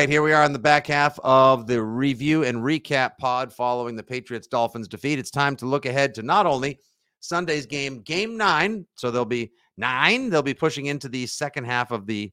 Right 0.00 0.08
here 0.08 0.22
we 0.22 0.32
are 0.32 0.42
on 0.42 0.54
the 0.54 0.58
back 0.58 0.86
half 0.86 1.18
of 1.22 1.66
the 1.66 1.82
review 1.82 2.44
and 2.44 2.62
recap 2.62 3.18
pod 3.18 3.52
following 3.52 3.96
the 3.96 4.02
Patriots 4.02 4.46
Dolphins 4.46 4.88
defeat. 4.88 5.18
It's 5.18 5.30
time 5.30 5.54
to 5.56 5.66
look 5.66 5.84
ahead 5.84 6.14
to 6.14 6.22
not 6.22 6.46
only 6.46 6.80
Sunday's 7.20 7.66
game, 7.66 8.00
game 8.00 8.38
nine. 8.38 8.86
So 8.94 9.10
there'll 9.10 9.26
be 9.26 9.52
nine. 9.76 10.30
They'll 10.30 10.40
be 10.40 10.54
pushing 10.54 10.86
into 10.86 11.10
the 11.10 11.26
second 11.26 11.64
half 11.64 11.90
of 11.90 12.06
the 12.06 12.32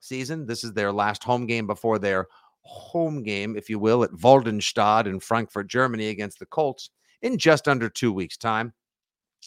season. 0.00 0.44
This 0.44 0.64
is 0.64 0.72
their 0.72 0.90
last 0.90 1.22
home 1.22 1.46
game 1.46 1.68
before 1.68 2.00
their 2.00 2.26
home 2.62 3.22
game, 3.22 3.56
if 3.56 3.70
you 3.70 3.78
will, 3.78 4.02
at 4.02 4.10
Waldstadion 4.10 5.06
in 5.06 5.20
Frankfurt, 5.20 5.68
Germany 5.68 6.08
against 6.08 6.40
the 6.40 6.46
Colts 6.46 6.90
in 7.22 7.38
just 7.38 7.68
under 7.68 7.88
two 7.88 8.12
weeks' 8.12 8.36
time. 8.36 8.72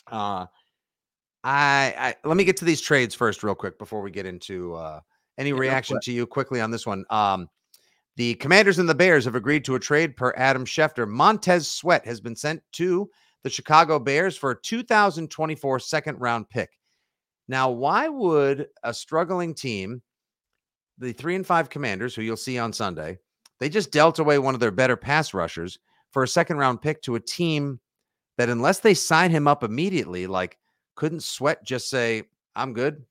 Uh, 0.09 0.45
I, 1.43 1.93
I 1.97 2.15
let 2.23 2.37
me 2.37 2.45
get 2.45 2.55
to 2.57 2.65
these 2.65 2.79
trades 2.79 3.13
first, 3.13 3.43
real 3.43 3.55
quick, 3.55 3.77
before 3.77 4.01
we 4.01 4.09
get 4.09 4.25
into 4.25 4.73
uh, 4.75 5.01
any 5.37 5.51
reaction 5.51 5.99
to 6.03 6.13
you 6.13 6.25
quickly 6.25 6.61
on 6.61 6.71
this 6.71 6.85
one? 6.85 7.03
Um, 7.09 7.49
the 8.17 8.33
Commanders 8.35 8.79
and 8.79 8.89
the 8.89 8.95
Bears 8.95 9.25
have 9.25 9.35
agreed 9.35 9.63
to 9.65 9.75
a 9.75 9.79
trade 9.79 10.17
per 10.17 10.33
Adam 10.35 10.65
Schefter. 10.65 11.07
Montez 11.07 11.67
Sweat 11.67 12.05
has 12.05 12.19
been 12.19 12.35
sent 12.35 12.61
to 12.73 13.09
the 13.43 13.49
Chicago 13.49 13.99
Bears 13.99 14.35
for 14.35 14.51
a 14.51 14.61
2024 14.61 15.79
second 15.79 16.19
round 16.19 16.49
pick. 16.49 16.71
Now, 17.47 17.69
why 17.69 18.09
would 18.09 18.67
a 18.83 18.93
struggling 18.93 19.53
team, 19.53 20.01
the 20.97 21.13
three 21.13 21.35
and 21.35 21.45
five 21.45 21.69
Commanders, 21.69 22.15
who 22.15 22.23
you'll 22.23 22.35
see 22.35 22.57
on 22.57 22.73
Sunday, 22.73 23.19
they 23.59 23.69
just 23.69 23.91
dealt 23.91 24.19
away 24.19 24.39
one 24.39 24.55
of 24.55 24.59
their 24.59 24.71
better 24.71 24.97
pass 24.97 25.33
rushers 25.33 25.77
for 26.11 26.23
a 26.23 26.27
second 26.27 26.57
round 26.57 26.81
pick 26.81 27.01
to 27.03 27.15
a 27.15 27.19
team 27.19 27.79
that, 28.37 28.49
unless 28.49 28.79
they 28.79 28.95
sign 28.95 29.29
him 29.29 29.47
up 29.47 29.63
immediately, 29.63 30.25
like 30.25 30.57
couldn't 30.95 31.23
Sweat 31.23 31.63
just 31.63 31.89
say, 31.89 32.23
I'm 32.55 32.73
good? 32.73 33.05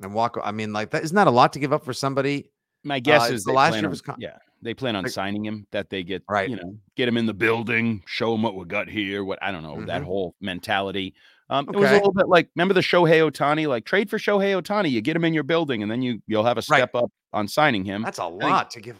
and 0.00 0.14
walk. 0.14 0.38
I 0.42 0.52
mean, 0.52 0.72
like 0.72 0.90
that 0.90 1.04
isn't 1.04 1.14
that 1.14 1.26
a 1.26 1.30
lot 1.30 1.52
to 1.52 1.58
give 1.58 1.72
up 1.72 1.84
for 1.84 1.92
somebody? 1.92 2.50
My 2.84 3.00
guess 3.00 3.30
uh, 3.30 3.34
is 3.34 3.44
the 3.44 3.52
last 3.52 3.74
year 3.74 3.84
on- 3.84 3.90
was 3.90 4.02
con- 4.02 4.16
yeah, 4.18 4.38
they 4.60 4.74
plan 4.74 4.96
on 4.96 5.04
Like- 5.04 5.12
signing 5.12 5.44
him. 5.44 5.66
That 5.70 5.88
they 5.90 6.02
get 6.02 6.22
Right. 6.28 6.48
you 6.50 6.56
know, 6.56 6.76
get 6.96 7.08
him 7.08 7.16
in 7.16 7.26
the 7.26 7.34
building, 7.34 8.02
show 8.06 8.34
him 8.34 8.42
what 8.42 8.54
we 8.56 8.64
got 8.64 8.88
here. 8.88 9.24
What 9.24 9.38
I 9.42 9.50
don't 9.52 9.62
know 9.62 9.84
that 9.86 10.02
Mhm. 10.02 10.06
whole 10.06 10.34
mentality. 10.40 11.14
Um, 11.50 11.68
It 11.68 11.76
was 11.76 11.90
a 11.90 11.94
little 11.94 12.12
bit 12.12 12.28
like 12.28 12.48
remember 12.56 12.72
the 12.74 12.80
Shohei 12.80 13.28
Ohtani, 13.30 13.68
like 13.68 13.84
trade 13.84 14.08
for 14.08 14.18
Shohei 14.18 14.60
Ohtani. 14.60 14.90
You 14.90 15.00
get 15.02 15.14
him 15.16 15.24
in 15.24 15.34
your 15.34 15.42
building, 15.42 15.82
and 15.82 15.90
then 15.90 16.00
you 16.02 16.22
you'll 16.26 16.44
have 16.44 16.56
a 16.56 16.62
Right. 16.70 16.78
step 16.78 16.94
up 16.94 17.10
on 17.32 17.46
signing 17.48 17.84
him. 17.84 18.02
That's 18.02 18.18
a 18.18 18.26
lot 18.26 18.70
to 18.70 18.80
give. 18.80 18.98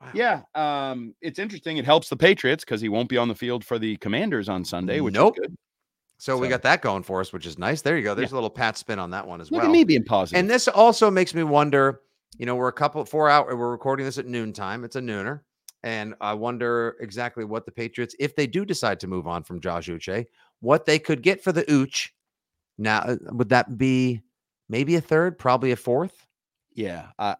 Wow. 0.00 0.10
Yeah, 0.12 0.42
um, 0.54 1.14
it's 1.22 1.38
interesting. 1.38 1.78
It 1.78 1.84
helps 1.86 2.08
the 2.10 2.16
Patriots 2.16 2.62
because 2.64 2.80
he 2.82 2.88
won't 2.90 3.08
be 3.08 3.16
on 3.16 3.28
the 3.28 3.34
field 3.34 3.64
for 3.64 3.78
the 3.78 3.96
Commanders 3.98 4.48
on 4.50 4.64
Sunday, 4.64 5.00
which 5.00 5.14
Nope. 5.14 5.36
is 5.38 5.46
good. 5.46 5.56
So, 6.18 6.38
we 6.38 6.48
got 6.48 6.62
that 6.62 6.80
going 6.80 7.02
for 7.02 7.20
us, 7.20 7.32
which 7.32 7.44
is 7.46 7.58
nice. 7.58 7.82
There 7.82 7.96
you 7.98 8.02
go. 8.04 8.14
There's 8.14 8.30
a 8.32 8.34
little 8.34 8.48
pat 8.50 8.78
spin 8.78 8.98
on 8.98 9.10
that 9.10 9.26
one 9.26 9.40
as 9.40 9.50
Look 9.50 9.62
well. 9.62 9.70
at 9.70 9.72
me 9.72 9.84
being 9.84 10.04
positive. 10.04 10.38
And 10.38 10.48
this 10.48 10.68
also 10.68 11.10
makes 11.10 11.34
me 11.34 11.42
wonder. 11.42 12.00
You 12.38 12.46
know, 12.46 12.56
we're 12.56 12.68
a 12.68 12.72
couple 12.72 13.04
four 13.04 13.30
hour. 13.30 13.54
We're 13.54 13.70
recording 13.70 14.06
this 14.06 14.18
at 14.18 14.26
noontime. 14.26 14.84
It's 14.84 14.96
a 14.96 15.00
nooner, 15.00 15.40
and 15.82 16.14
I 16.20 16.34
wonder 16.34 16.96
exactly 17.00 17.44
what 17.44 17.64
the 17.64 17.72
Patriots, 17.72 18.16
if 18.18 18.34
they 18.34 18.46
do 18.46 18.64
decide 18.64 18.98
to 19.00 19.06
move 19.06 19.26
on 19.26 19.44
from 19.44 19.60
Josh 19.60 19.88
Uche, 19.88 20.26
what 20.60 20.84
they 20.84 20.98
could 20.98 21.22
get 21.22 21.42
for 21.44 21.52
the 21.52 21.64
Uch. 21.70 22.12
Now, 22.76 22.98
uh, 22.98 23.16
would 23.30 23.50
that 23.50 23.78
be 23.78 24.20
maybe 24.68 24.96
a 24.96 25.00
third, 25.00 25.38
probably 25.38 25.70
a 25.70 25.76
fourth? 25.76 26.26
Yeah. 26.72 27.08
Uh, 27.18 27.36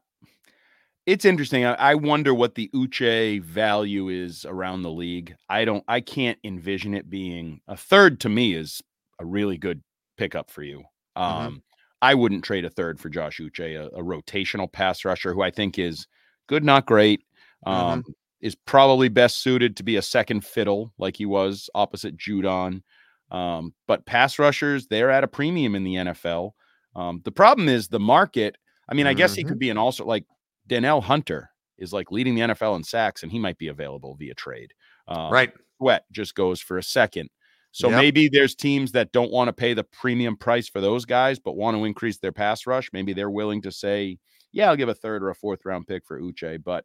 it's 1.07 1.25
interesting. 1.25 1.65
I, 1.65 1.75
I 1.75 1.95
wonder 1.97 2.33
what 2.33 2.55
the 2.55 2.71
Uche 2.73 3.43
value 3.43 4.09
is 4.09 4.45
around 4.45 4.83
the 4.83 4.93
league. 4.93 5.35
I 5.49 5.65
don't, 5.65 5.83
I 5.89 6.01
can't 6.01 6.39
envision 6.45 6.95
it 6.95 7.11
being 7.11 7.61
a 7.67 7.77
third 7.77 8.21
to 8.21 8.29
me 8.29 8.55
is 8.55 8.81
a 9.19 9.25
really 9.27 9.59
good 9.59 9.83
pickup 10.17 10.51
for 10.51 10.63
you. 10.63 10.85
Um, 11.17 11.63
I 12.05 12.13
wouldn't 12.13 12.45
trade 12.45 12.67
a 12.67 12.71
third 12.71 13.01
for 13.01 13.09
Josh 13.09 13.41
Uche, 13.41 13.81
a, 13.81 13.87
a 13.97 14.03
rotational 14.03 14.71
pass 14.71 15.07
rusher 15.07 15.33
who 15.33 15.41
I 15.41 15.51
think 15.51 15.79
is 15.79 16.07
good, 16.49 16.63
not 16.63 16.85
great. 16.85 17.23
Um, 17.65 18.05
Is 18.43 18.55
probably 18.55 19.09
best 19.09 19.41
suited 19.41 19.75
to 19.79 19.83
be 19.83 19.97
a 19.97 20.03
second 20.03 20.45
fiddle 20.45 20.93
like 20.99 21.17
he 21.17 21.25
was 21.25 21.71
opposite 21.75 22.19
Judon. 22.19 22.83
Um, 23.31 23.73
but 23.89 24.05
pass 24.05 24.39
rushers, 24.39 24.87
they're 24.87 25.11
at 25.11 25.25
a 25.25 25.29
premium 25.29 25.75
in 25.75 25.83
the 25.83 25.95
NFL. 25.95 26.51
Um, 26.95 27.23
the 27.25 27.33
problem 27.33 27.71
is 27.71 27.89
the 27.89 27.99
market. 27.99 28.59
I 28.87 28.93
mean, 28.93 29.07
I 29.07 29.15
guess 29.15 29.35
he 29.35 29.43
could 29.43 29.59
be 29.59 29.71
an 29.71 29.79
also 29.79 30.05
like 30.05 30.27
Danielle 30.67 31.01
Hunter 31.01 31.49
is 31.79 31.95
like 31.95 32.13
leading 32.13 32.35
the 32.35 32.43
NFL 32.43 32.77
in 32.77 32.85
sacks, 32.85 33.23
and 33.23 33.33
he 33.33 33.39
might 33.39 33.57
be 33.57 33.69
available 33.69 34.15
via 34.17 34.35
trade. 34.35 34.75
Um, 35.09 35.33
right. 35.33 35.53
Sweat 35.79 36.05
just 36.13 36.35
goes 36.35 36.61
for 36.61 36.77
a 36.77 36.83
second. 36.83 37.31
So 37.75 37.89
Yep. 37.91 37.99
maybe 37.99 38.29
there's 38.29 38.55
teams 38.55 38.93
that 38.93 39.11
don't 39.11 39.33
want 39.33 39.49
to 39.49 39.53
pay 39.53 39.75
the 39.75 39.83
premium 39.83 40.37
price 40.37 40.69
for 40.69 40.81
those 40.81 41.05
guys, 41.05 41.41
but 41.41 41.57
want 41.57 41.77
to 41.77 41.85
increase 41.85 42.19
their 42.19 42.31
pass 42.31 42.69
rush. 42.69 42.89
Maybe 42.93 43.13
they're 43.13 43.31
willing 43.31 43.61
to 43.63 43.73
say, 43.73 44.19
"Yeah, 44.53 44.69
I'll 44.71 44.77
give 44.77 44.89
a 44.89 44.95
third 44.95 45.25
or 45.25 45.31
a 45.31 45.35
fourth 45.35 45.65
round 45.65 45.89
pick 45.89 46.07
for 46.07 46.21
Uche." 46.21 46.63
But 46.63 46.85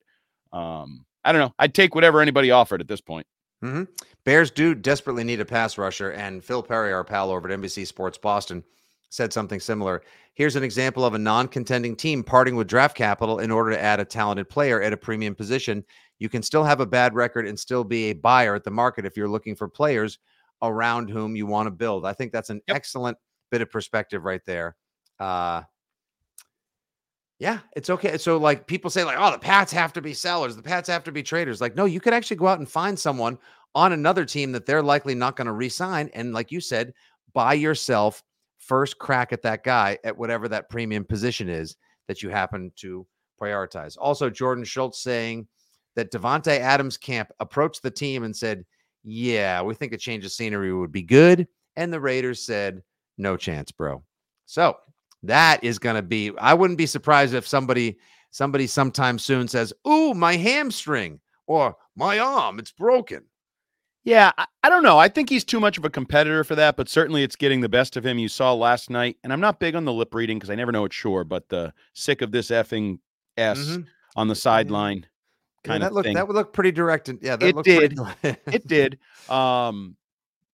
um, 0.51 1.05
I 1.23 1.31
don't 1.31 1.41
know. 1.41 1.53
I'd 1.59 1.75
take 1.75 1.93
whatever 1.93 2.21
anybody 2.21 2.49
offered 2.49 2.81
at 2.81 2.87
this 2.87 3.01
point. 3.01 3.27
hmm 3.61 3.83
Bears 4.23 4.49
do 4.49 4.73
desperately 4.73 5.23
need 5.23 5.39
a 5.39 5.45
pass 5.45 5.77
rusher, 5.77 6.09
and 6.11 6.43
Phil 6.43 6.63
Perry, 6.63 6.91
our 6.91 7.03
pal 7.03 7.29
over 7.29 7.47
at 7.47 7.53
NBC 7.53 7.85
Sports 7.85 8.17
Boston, 8.17 8.63
said 9.11 9.31
something 9.31 9.59
similar. 9.59 10.01
Here's 10.33 10.55
an 10.55 10.63
example 10.63 11.05
of 11.05 11.13
a 11.13 11.19
non-contending 11.19 11.97
team 11.97 12.23
parting 12.23 12.55
with 12.55 12.67
draft 12.67 12.97
capital 12.97 13.39
in 13.39 13.51
order 13.51 13.69
to 13.71 13.79
add 13.79 13.99
a 13.99 14.05
talented 14.05 14.49
player 14.49 14.81
at 14.81 14.93
a 14.93 14.97
premium 14.97 15.35
position. 15.35 15.83
You 16.17 16.29
can 16.29 16.41
still 16.41 16.63
have 16.63 16.79
a 16.79 16.85
bad 16.87 17.13
record 17.13 17.47
and 17.47 17.59
still 17.59 17.83
be 17.83 18.05
a 18.05 18.13
buyer 18.13 18.55
at 18.55 18.63
the 18.63 18.71
market 18.71 19.05
if 19.05 19.15
you're 19.15 19.29
looking 19.29 19.55
for 19.55 19.67
players 19.67 20.17
around 20.61 21.09
whom 21.09 21.35
you 21.35 21.45
want 21.45 21.67
to 21.67 21.71
build. 21.71 22.05
I 22.05 22.13
think 22.13 22.31
that's 22.31 22.49
an 22.49 22.61
excellent 22.67 23.17
bit 23.51 23.61
of 23.61 23.71
perspective 23.71 24.23
right 24.25 24.41
there. 24.45 24.75
Uh, 25.19 25.63
Yeah, 27.39 27.59
it's 27.73 27.89
okay. 27.89 28.17
So 28.17 28.37
like 28.37 28.67
people 28.67 28.89
say 28.89 29.05
like, 29.05 29.17
oh, 29.17 29.31
the 29.31 29.39
Pats 29.39 29.71
have 29.71 29.93
to 29.93 30.01
be 30.01 30.13
sellers, 30.13 30.55
the 30.57 30.61
Pats 30.61 30.89
have 30.89 31.05
to 31.05 31.11
be 31.11 31.23
traders. 31.23 31.61
Like, 31.61 31.75
no, 31.75 31.85
you 31.85 32.01
could 32.01 32.13
actually 32.13 32.35
go 32.37 32.47
out 32.47 32.59
and 32.59 32.69
find 32.69 32.99
someone 32.99 33.37
on 33.75 33.93
another 33.93 34.25
team 34.25 34.51
that 34.51 34.65
they're 34.65 34.83
likely 34.83 35.15
not 35.15 35.35
going 35.35 35.45
to 35.47 35.53
re-sign, 35.53 36.09
and 36.13 36.33
like 36.33 36.51
you 36.51 36.59
said, 36.59 36.93
buy 37.33 37.53
yourself 37.53 38.23
first 38.57 38.97
crack 38.97 39.31
at 39.31 39.41
that 39.43 39.63
guy 39.63 39.97
at 40.03 40.17
whatever 40.17 40.49
that 40.49 40.69
premium 40.69 41.05
position 41.05 41.47
is 41.47 41.77
that 42.07 42.21
you 42.21 42.29
happen 42.29 42.71
to 42.75 43.05
prioritize. 43.39 43.95
Also, 43.97 44.29
Jordan 44.29 44.65
Schultz 44.65 45.01
saying 45.01 45.47
that 45.95 46.11
Davante 46.11 46.59
Adams 46.59 46.97
camp 46.97 47.31
approached 47.39 47.83
the 47.83 47.91
team 47.91 48.23
and 48.23 48.35
said, 48.35 48.65
"Yeah, 49.03 49.61
we 49.61 49.75
think 49.75 49.93
a 49.93 49.97
change 49.97 50.25
of 50.25 50.31
scenery 50.31 50.73
would 50.73 50.91
be 50.91 51.03
good," 51.03 51.47
and 51.75 51.91
the 51.91 51.99
Raiders 51.99 52.41
said, 52.41 52.83
"No 53.17 53.37
chance, 53.37 53.71
bro." 53.71 54.03
So 54.45 54.77
that 55.23 55.63
is 55.63 55.79
going 55.79 55.95
to 55.95 56.01
be 56.01 56.31
i 56.39 56.53
wouldn't 56.53 56.77
be 56.77 56.85
surprised 56.85 57.33
if 57.33 57.47
somebody 57.47 57.97
somebody 58.31 58.67
sometime 58.67 59.19
soon 59.19 59.47
says 59.47 59.73
ooh 59.87 60.13
my 60.13 60.35
hamstring 60.35 61.19
or 61.47 61.75
my 61.95 62.19
arm 62.19 62.59
it's 62.59 62.71
broken 62.71 63.23
yeah 64.03 64.31
I, 64.37 64.45
I, 64.63 64.69
don't 64.69 64.83
know 64.83 64.97
i 64.97 65.09
think 65.09 65.29
he's 65.29 65.43
too 65.43 65.59
much 65.59 65.77
of 65.77 65.85
a 65.85 65.89
competitor 65.89 66.43
for 66.43 66.55
that 66.55 66.77
but 66.77 66.87
certainly 66.87 67.23
it's 67.23 67.35
getting 67.35 67.61
the 67.61 67.69
best 67.69 67.97
of 67.97 68.05
him 68.05 68.17
you 68.17 68.29
saw 68.29 68.53
last 68.53 68.89
night 68.89 69.17
and 69.23 69.33
i'm 69.33 69.41
not 69.41 69.59
big 69.59 69.75
on 69.75 69.85
the 69.85 69.93
lip 69.93 70.13
reading 70.13 70.37
because 70.37 70.49
i 70.49 70.55
never 70.55 70.71
know 70.71 70.85
it's 70.85 70.95
sure 70.95 71.23
but 71.23 71.49
the 71.49 71.73
sick 71.93 72.21
of 72.21 72.31
this 72.31 72.49
effing 72.49 72.99
s 73.37 73.57
mm-hmm. 73.59 73.81
on 74.15 74.27
the 74.27 74.35
sideline 74.35 75.05
kind 75.63 75.81
yeah, 75.81 75.85
that 75.85 75.87
of 75.87 75.93
looked, 75.93 76.05
thing 76.05 76.15
that 76.15 76.27
would 76.27 76.35
look 76.35 76.53
pretty 76.53 76.71
direct 76.71 77.09
and 77.09 77.19
yeah 77.21 77.35
that 77.35 77.57
it 77.57 77.63
did 77.63 77.99
it 78.23 78.67
did 78.67 78.99
um 79.29 79.95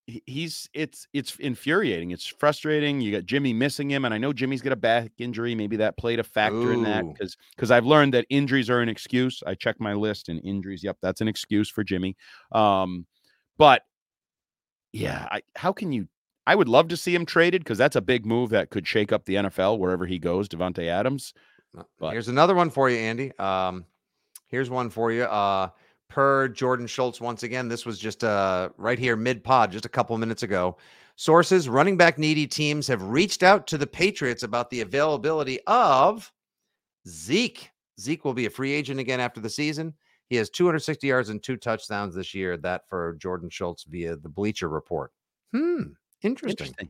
he's 0.07 0.69
it's 0.73 1.07
it's 1.13 1.35
infuriating. 1.37 2.11
It's 2.11 2.25
frustrating. 2.27 3.01
You 3.01 3.11
got 3.11 3.25
Jimmy 3.25 3.53
missing 3.53 3.89
him, 3.89 4.05
and 4.05 4.13
I 4.13 4.17
know 4.17 4.33
Jimmy's 4.33 4.61
got 4.61 4.73
a 4.73 4.77
back 4.77 5.11
injury. 5.17 5.55
Maybe 5.55 5.77
that 5.77 5.97
played 5.97 6.19
a 6.19 6.23
factor 6.23 6.57
Ooh. 6.57 6.71
in 6.71 6.83
that 6.83 7.05
because 7.11 7.37
because 7.55 7.71
I've 7.71 7.85
learned 7.85 8.13
that 8.13 8.25
injuries 8.29 8.69
are 8.69 8.81
an 8.81 8.89
excuse. 8.89 9.41
I 9.45 9.55
check 9.55 9.79
my 9.79 9.93
list 9.93 10.29
and 10.29 10.41
injuries. 10.43 10.83
Yep, 10.83 10.97
that's 11.01 11.21
an 11.21 11.27
excuse 11.27 11.69
for 11.69 11.83
Jimmy. 11.83 12.15
Um, 12.51 13.05
but 13.57 13.83
yeah, 14.93 15.27
I, 15.31 15.41
how 15.55 15.71
can 15.71 15.91
you? 15.91 16.07
I 16.47 16.55
would 16.55 16.69
love 16.69 16.89
to 16.89 16.97
see 16.97 17.15
him 17.15 17.25
traded 17.25 17.63
because 17.63 17.77
that's 17.77 17.95
a 17.95 18.01
big 18.01 18.25
move 18.25 18.51
that 18.51 18.69
could 18.69 18.87
shake 18.87 19.11
up 19.11 19.25
the 19.25 19.35
NFL 19.35 19.79
wherever 19.79 20.05
he 20.05 20.19
goes. 20.19 20.47
Davante 20.47 20.87
Adams. 20.87 21.33
Uh, 21.75 21.83
but 21.99 22.11
here's 22.11 22.27
another 22.27 22.53
one 22.53 22.69
for 22.69 22.89
you, 22.89 22.97
Andy. 22.97 23.31
Um, 23.39 23.85
here's 24.47 24.69
one 24.69 24.89
for 24.89 25.11
you. 25.11 25.23
Uh, 25.23 25.69
per 26.09 26.47
Jordan 26.47 26.87
Schultz 26.87 27.19
once 27.19 27.43
again. 27.43 27.67
This 27.67 27.85
was 27.85 27.99
just 27.99 28.23
uh, 28.23 28.69
right 28.77 28.99
here 28.99 29.15
mid 29.15 29.43
pod 29.43 29.71
just 29.71 29.85
a 29.85 29.89
couple 29.89 30.17
minutes 30.17 30.43
ago. 30.43 30.77
Sources, 31.17 31.69
running 31.69 31.95
back 31.97 32.17
needy 32.17 32.45
teams 32.45 32.87
have 32.87 33.01
reached 33.01 33.41
out 33.41 33.67
to 33.67 33.77
the 33.77 33.87
Patriots 33.87 34.43
about 34.43 34.69
the 34.69 34.81
availability 34.81 35.59
of 35.65 36.31
Zeke. 37.07 37.71
Zeke 37.99 38.25
will 38.25 38.33
be 38.33 38.47
a 38.47 38.49
free 38.49 38.73
agent 38.73 38.99
again 38.99 39.21
after 39.21 39.39
the 39.39 39.49
season. 39.49 39.93
He 40.27 40.35
has 40.35 40.49
260 40.49 41.07
yards 41.07 41.29
and 41.29 41.41
two 41.41 41.55
touchdowns 41.55 42.15
this 42.15 42.33
year. 42.33 42.57
That 42.57 42.89
for 42.89 43.15
Jordan 43.19 43.49
Schultz 43.49 43.83
via 43.83 44.17
the 44.17 44.29
Bleacher 44.29 44.67
Report. 44.67 45.11
Hmm, 45.53 45.83
interesting. 46.21 46.49
interesting. 46.49 46.89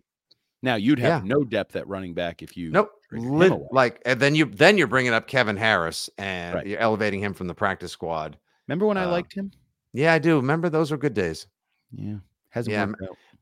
Now 0.63 0.75
you'd 0.75 0.99
have 0.99 1.23
yeah. 1.23 1.35
no 1.35 1.43
depth 1.43 1.75
at 1.75 1.87
running 1.87 2.15
back 2.15 2.41
if 2.41 2.57
you 2.57 2.71
nope. 2.71 2.91
Like 3.11 4.01
and 4.05 4.19
then 4.19 4.35
you 4.35 4.45
then 4.45 4.77
you're 4.77 4.87
bringing 4.87 5.13
up 5.13 5.27
Kevin 5.27 5.57
Harris 5.57 6.09
and 6.17 6.55
right. 6.55 6.67
you're 6.67 6.79
elevating 6.79 7.19
him 7.19 7.33
from 7.33 7.47
the 7.47 7.53
practice 7.53 7.91
squad. 7.91 8.37
Remember 8.67 8.87
when 8.87 8.97
uh, 8.97 9.01
I 9.01 9.05
liked 9.05 9.33
him? 9.33 9.51
Yeah, 9.93 10.13
I 10.13 10.19
do. 10.19 10.37
Remember 10.37 10.69
those 10.69 10.91
were 10.91 10.97
good 10.97 11.13
days. 11.13 11.47
Yeah. 11.91 12.17
Hasn't 12.49 12.73
yeah. 12.73 12.87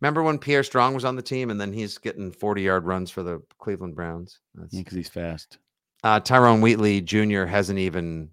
Remember 0.01 0.21
when 0.23 0.37
Pierre 0.37 0.63
Strong 0.63 0.95
was 0.95 1.05
on 1.05 1.15
the 1.15 1.21
team 1.21 1.49
and 1.49 1.61
then 1.61 1.71
he's 1.71 1.97
getting 1.97 2.31
40 2.31 2.61
yard 2.61 2.85
runs 2.85 3.09
for 3.09 3.23
the 3.23 3.41
Cleveland 3.59 3.95
Browns? 3.95 4.39
That's, 4.53 4.73
yeah, 4.73 4.81
because 4.81 4.97
he's 4.97 5.09
fast. 5.09 5.59
Uh, 6.03 6.19
Tyrone 6.19 6.61
Wheatley 6.61 6.99
Jr. 6.99 7.45
hasn't 7.45 7.79
even 7.79 8.29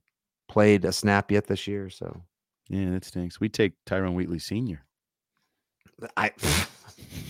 played 0.49 0.85
a 0.85 0.93
snap 0.93 1.31
yet 1.31 1.47
this 1.47 1.67
year. 1.67 1.91
So, 1.91 2.23
yeah, 2.69 2.91
that 2.91 3.05
stinks. 3.05 3.39
We 3.39 3.49
take 3.49 3.75
Tyrone 3.87 4.15
Wheatley 4.15 4.41
Sr. 4.41 4.83
I. 6.17 6.33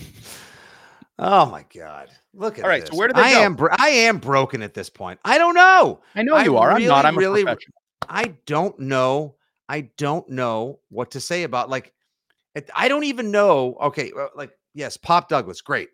oh 1.21 1.45
my 1.45 1.65
God! 1.73 2.09
Look 2.33 2.59
at 2.59 2.65
all 2.65 2.69
right. 2.69 2.81
This. 2.81 2.89
So 2.89 2.97
where 2.97 3.07
do 3.07 3.13
they 3.13 3.21
I 3.21 3.31
go? 3.31 3.41
am. 3.41 3.55
Bro- 3.55 3.75
I 3.77 3.89
am 3.89 4.17
broken 4.17 4.61
at 4.61 4.73
this 4.73 4.89
point. 4.89 5.19
I 5.23 5.37
don't 5.37 5.55
know. 5.55 6.01
I 6.15 6.23
know 6.23 6.37
you 6.37 6.57
I 6.57 6.59
are. 6.59 6.67
Really, 6.73 6.83
I'm 6.83 6.89
not. 6.89 7.05
I'm 7.05 7.17
really. 7.17 7.45
I 8.09 8.33
don't 8.45 8.77
know 8.79 9.35
I 9.71 9.89
don't 9.95 10.27
know 10.27 10.79
what 10.89 11.11
to 11.11 11.21
say 11.21 11.43
about 11.43 11.69
like 11.69 11.93
I 12.75 12.89
don't 12.89 13.05
even 13.05 13.31
know. 13.31 13.77
Okay, 13.81 14.11
like 14.35 14.51
yes, 14.73 14.97
Pop 14.97 15.29
Douglas, 15.29 15.61
great. 15.61 15.87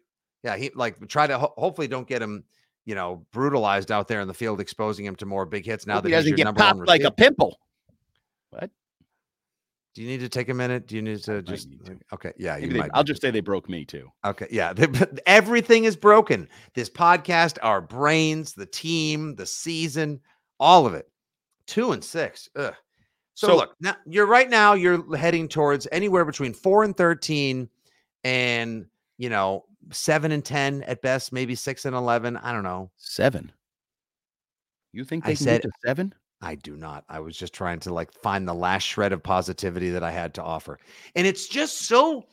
Yeah, 0.44 0.58
he 0.58 0.72
like 0.74 1.08
try 1.08 1.28
to 1.28 1.38
ho- 1.38 1.54
hopefully 1.56 1.88
don't 1.88 2.08
get 2.08 2.20
him, 2.20 2.44
you 2.86 2.96
know, 2.96 3.28
brutalized 3.32 3.92
out 3.92 4.08
there 4.08 4.20
in 4.20 4.28
the 4.28 4.34
field, 4.34 4.60
exposing 4.60 5.06
him 5.06 5.16
to 5.18 5.28
more 5.28 5.46
big 5.46 5.64
hits. 5.64 5.86
Now 5.86 5.96
Hope 5.96 6.04
that 6.06 6.10
he 6.10 6.16
doesn't 6.16 6.36
get 6.38 6.56
popped 6.56 6.88
like 6.88 7.04
a 7.04 7.12
pimple. 7.12 7.60
What? 8.50 8.72
Do 9.98 10.04
you 10.04 10.10
need 10.10 10.20
to 10.20 10.30
take 10.30 10.48
a 10.50 10.54
minute? 10.54 10.86
Do 10.86 10.96
you 10.96 11.02
need 11.02 11.24
to 11.24 11.42
just 11.42 11.68
need 11.68 11.84
to. 11.86 11.98
okay? 12.14 12.32
Yeah, 12.38 12.60
they, 12.60 12.88
I'll 12.94 13.04
just 13.04 13.20
say 13.20 13.32
they 13.32 13.40
broke 13.40 13.68
me 13.68 13.84
too. 13.84 14.12
Okay, 14.24 14.46
yeah, 14.52 14.72
everything 15.26 15.86
is 15.86 15.96
broken. 15.96 16.48
This 16.76 16.88
podcast, 16.88 17.58
our 17.64 17.82
brains, 17.82 18.54
the 18.54 18.68
team, 18.68 19.34
the 19.34 19.48
season, 19.48 20.22
all 20.60 20.86
of 20.86 20.94
it. 20.94 21.10
Two 21.66 21.94
and 21.94 22.04
six. 22.04 22.48
Ugh. 22.56 22.76
So, 23.34 23.48
so 23.48 23.58
look, 23.58 23.76
now 23.82 23.96
you're 24.06 24.28
right 24.28 24.48
now 24.48 24.76
you're 24.76 25.18
heading 25.18 25.48
towards 25.48 25.88
anywhere 25.92 26.26
between 26.26 26.54
4 26.54 26.84
and 26.84 26.96
13 26.96 27.68
and, 28.24 28.86
you 29.18 29.30
know, 29.32 29.66
7 29.92 30.32
and 30.32 30.46
10 30.46 30.84
at 30.84 31.02
best, 31.02 31.34
maybe 31.34 31.56
6 31.56 31.86
and 31.86 31.96
11, 31.96 32.38
I 32.38 32.52
don't 32.52 32.62
know. 32.62 32.92
7. 32.98 33.52
You 34.94 35.04
think 35.04 35.26
they 35.26 35.32
I 35.32 35.34
said 35.34 35.64
7? 35.84 36.14
I 36.42 36.56
do 36.56 36.78
not. 36.78 37.04
I 37.10 37.20
was 37.20 37.36
just 37.36 37.54
trying 37.54 37.80
to 37.82 37.94
like 37.94 38.12
find 38.12 38.48
the 38.48 38.54
last 38.54 38.84
shred 38.84 39.12
of 39.12 39.24
positivity 39.24 39.90
that 39.92 40.04
I 40.04 40.12
had 40.12 40.34
to 40.36 40.44
offer. 40.44 40.80
And 41.16 41.26
it's 41.26 41.48
just 41.48 41.88
so 41.88 42.26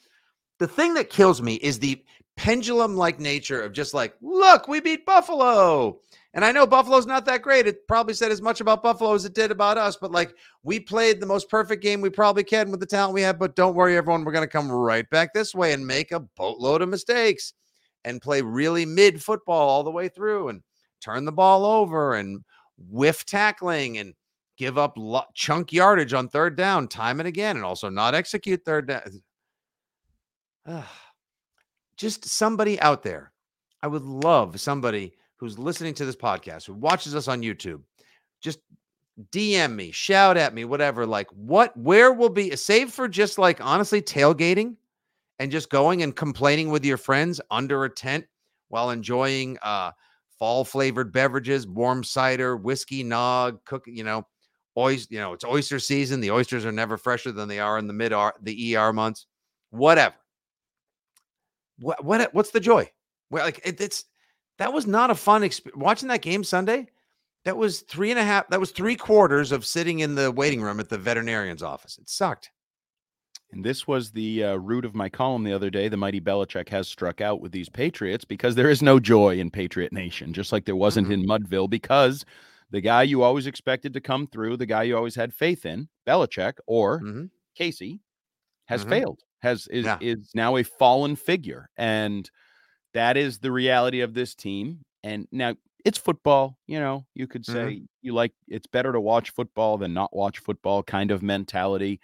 the 0.59 0.69
thing 0.69 0.95
that 0.95 1.11
kills 1.11 1.41
me 1.41 1.55
is 1.55 1.79
the 1.79 2.03
pendulum 2.37 2.97
like 2.97 3.19
nature 3.19 3.63
of 3.63 3.73
just 3.73 3.95
like, 3.95 4.15
look, 4.21 4.69
we 4.69 4.81
beat 4.81 5.07
Buffalo. 5.07 6.01
And 6.35 6.45
I 6.45 6.51
know 6.51 6.67
Buffalo's 6.67 7.07
not 7.07 7.25
that 7.27 7.43
great. 7.43 7.67
It 7.67 7.87
probably 7.87 8.13
said 8.13 8.33
as 8.33 8.43
much 8.43 8.61
about 8.61 8.83
Buffalo 8.83 9.15
as 9.15 9.25
it 9.25 9.35
did 9.35 9.53
about 9.53 9.79
us, 9.79 9.97
but 9.97 10.11
like 10.11 10.35
we 10.65 10.81
played 10.81 11.21
the 11.21 11.27
most 11.27 11.49
perfect 11.49 11.81
game 11.81 12.01
we 12.01 12.11
probably 12.11 12.43
can 12.43 12.71
with 12.71 12.81
the 12.81 12.87
talent 12.87 13.15
we 13.15 13.23
have. 13.23 13.39
But 13.39 13.55
don't 13.55 13.77
worry, 13.77 13.97
everyone, 13.97 14.25
we're 14.25 14.33
going 14.33 14.43
to 14.43 14.49
come 14.49 14.71
right 14.71 15.09
back 15.11 15.33
this 15.33 15.55
way 15.55 15.73
and 15.73 15.87
make 15.87 16.11
a 16.11 16.21
boatload 16.21 16.83
of 16.83 16.89
mistakes 16.89 17.55
and 18.05 18.21
play 18.21 18.43
really 18.43 18.85
mid 18.85 19.23
football 19.23 19.69
all 19.69 19.85
the 19.85 19.91
way 19.91 20.09
through 20.09 20.49
and 20.49 20.63
turn 21.01 21.25
the 21.25 21.33
ball 21.33 21.65
over 21.65 22.15
and 22.15 22.43
whiff 22.77 23.25
tackling 23.25 23.99
and 23.99 24.15
give 24.57 24.79
up 24.79 24.95
lo- 24.97 25.25
chunk 25.35 25.73
yardage 25.73 26.13
on 26.13 26.29
third 26.29 26.57
down 26.57 26.89
time 26.89 27.21
and 27.21 27.27
again 27.27 27.57
and 27.57 27.65
also 27.65 27.89
not 27.89 28.15
execute 28.15 28.65
third 28.65 28.89
down. 28.89 29.23
Just 31.97 32.25
somebody 32.25 32.81
out 32.81 33.03
there. 33.03 33.33
I 33.83 33.87
would 33.87 34.03
love 34.03 34.59
somebody 34.61 35.13
who's 35.37 35.59
listening 35.59 35.95
to 35.95 36.05
this 36.05 36.17
podcast, 36.17 36.67
who 36.67 36.75
watches 36.75 37.15
us 37.15 37.29
on 37.29 37.43
YouTube, 37.43 37.83
just 38.41 38.61
DM 39.31 39.75
me, 39.75 39.91
shout 39.91 40.37
at 40.37 40.55
me, 40.55 40.65
whatever. 40.65 41.07
Like, 41.07 41.29
what, 41.31 41.77
where 41.77 42.13
will 42.13 42.31
be, 42.31 42.57
save 42.57 42.93
for 42.93 43.09
just 43.09 43.39
like 43.39 43.63
honestly 43.63 44.01
tailgating 44.01 44.77
and 45.39 45.53
just 45.53 45.71
going 45.71 46.03
and 46.03 46.17
complaining 46.17 46.71
with 46.71 46.85
your 46.85 46.97
friends 46.97 47.41
under 47.51 47.85
a 47.85 47.91
tent 47.91 48.25
while 48.69 48.91
enjoying 48.91 49.59
uh 49.63 49.91
fall 50.39 50.65
flavored 50.65 51.13
beverages, 51.13 51.67
warm 51.67 52.05
cider, 52.05 52.57
whiskey, 52.57 53.03
nog, 53.03 53.65
cook, 53.65 53.85
you 53.87 54.05
know, 54.05 54.27
oyster, 54.77 55.15
you 55.15 55.21
know, 55.21 55.33
it's 55.33 55.45
oyster 55.45 55.79
season. 55.79 56.21
The 56.21 56.31
oysters 56.31 56.65
are 56.65 56.73
never 56.73 56.97
fresher 56.97 57.33
than 57.33 57.49
they 57.49 57.61
are 57.61 57.79
in 57.79 57.87
the 57.87 57.93
mid 57.93 58.13
the 58.43 58.77
ER 58.77 58.93
months. 58.93 59.27
Whatever. 59.71 60.15
What 61.79 62.05
what 62.05 62.33
what's 62.33 62.51
the 62.51 62.61
joy? 62.61 62.91
Well, 63.31 63.45
like 63.45 63.61
it, 63.65 63.81
it's 63.81 64.05
that 64.59 64.73
was 64.73 64.87
not 64.87 65.11
a 65.11 65.15
fun 65.15 65.43
experience. 65.43 65.81
Watching 65.81 66.09
that 66.09 66.23
game 66.23 66.45
Sunday, 66.45 66.89
that 67.45 67.57
was 67.57 67.81
three 67.81 68.11
and 68.11 68.19
a 68.19 68.25
half, 68.25 68.49
that 68.49 68.61
was 68.61 68.71
three 68.71 68.97
quarters 68.97 69.53
of 69.53 69.67
sitting 69.67 70.01
in 70.01 70.15
the 70.15 70.31
waiting 70.31 70.63
room 70.63 70.81
at 70.81 70.89
the 70.89 70.99
veterinarian's 70.99 71.63
office. 71.63 71.99
It 71.99 72.09
sucked. 72.09 72.51
And 73.55 73.65
this 73.65 73.87
was 73.87 74.11
the 74.11 74.43
uh, 74.43 74.57
root 74.57 74.85
of 74.85 74.97
my 74.97 75.09
column 75.09 75.45
the 75.45 75.53
other 75.53 75.71
day. 75.71 75.89
The 75.89 75.97
mighty 75.97 76.21
Belichick 76.21 76.69
has 76.71 76.89
struck 76.89 77.21
out 77.21 77.41
with 77.41 77.53
these 77.53 77.69
Patriots 77.69 78.25
because 78.25 78.57
there 78.57 78.69
is 78.69 78.83
no 78.83 78.99
joy 78.99 79.39
in 79.39 79.49
Patriot 79.49 79.93
Nation, 79.93 80.33
just 80.33 80.51
like 80.51 80.65
there 80.65 80.75
wasn't 80.75 81.09
mm-hmm. 81.09 81.23
in 81.23 81.27
Mudville, 81.27 81.71
because 81.71 82.25
the 82.73 82.81
guy 82.81 83.05
you 83.05 83.23
always 83.23 83.47
expected 83.47 83.93
to 83.95 84.01
come 84.01 84.27
through, 84.27 84.57
the 84.57 84.67
guy 84.67 84.83
you 84.83 84.97
always 84.97 85.15
had 85.15 85.33
faith 85.33 85.65
in, 85.67 85.89
Belichick 86.05 86.55
or 86.67 87.01
mm-hmm. 87.01 87.27
Casey, 87.55 88.01
has 88.67 88.81
mm-hmm. 88.81 88.91
failed, 88.91 89.21
has 89.41 89.69
is 89.69 89.85
yeah. 89.85 89.99
is 90.01 90.33
now 90.35 90.57
a 90.57 90.65
fallen 90.65 91.15
figure. 91.15 91.71
And 91.77 92.29
that 92.93 93.17
is 93.17 93.39
the 93.39 93.53
reality 93.53 94.01
of 94.01 94.15
this 94.15 94.35
team. 94.35 94.81
And 95.05 95.29
now 95.31 95.55
it's 95.85 95.99
football, 95.99 96.59
you 96.67 96.81
know, 96.81 97.07
you 97.15 97.29
could 97.29 97.47
say 97.47 97.53
mm-hmm. 97.53 97.85
you 98.03 98.15
like 98.15 98.33
it's 98.49 98.67
better 98.67 98.91
to 98.91 99.01
watch 99.01 99.31
football 99.31 99.79
than 99.79 99.95
not 99.95 100.17
watch 100.17 100.41
football 100.41 100.83
kind 100.83 101.13
of 101.13 101.23
mentality. 101.23 102.01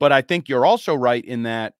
But 0.00 0.10
I 0.10 0.22
think 0.22 0.48
you're 0.48 0.66
also 0.66 0.94
right 0.94 1.24
in 1.24 1.44
that 1.44 1.74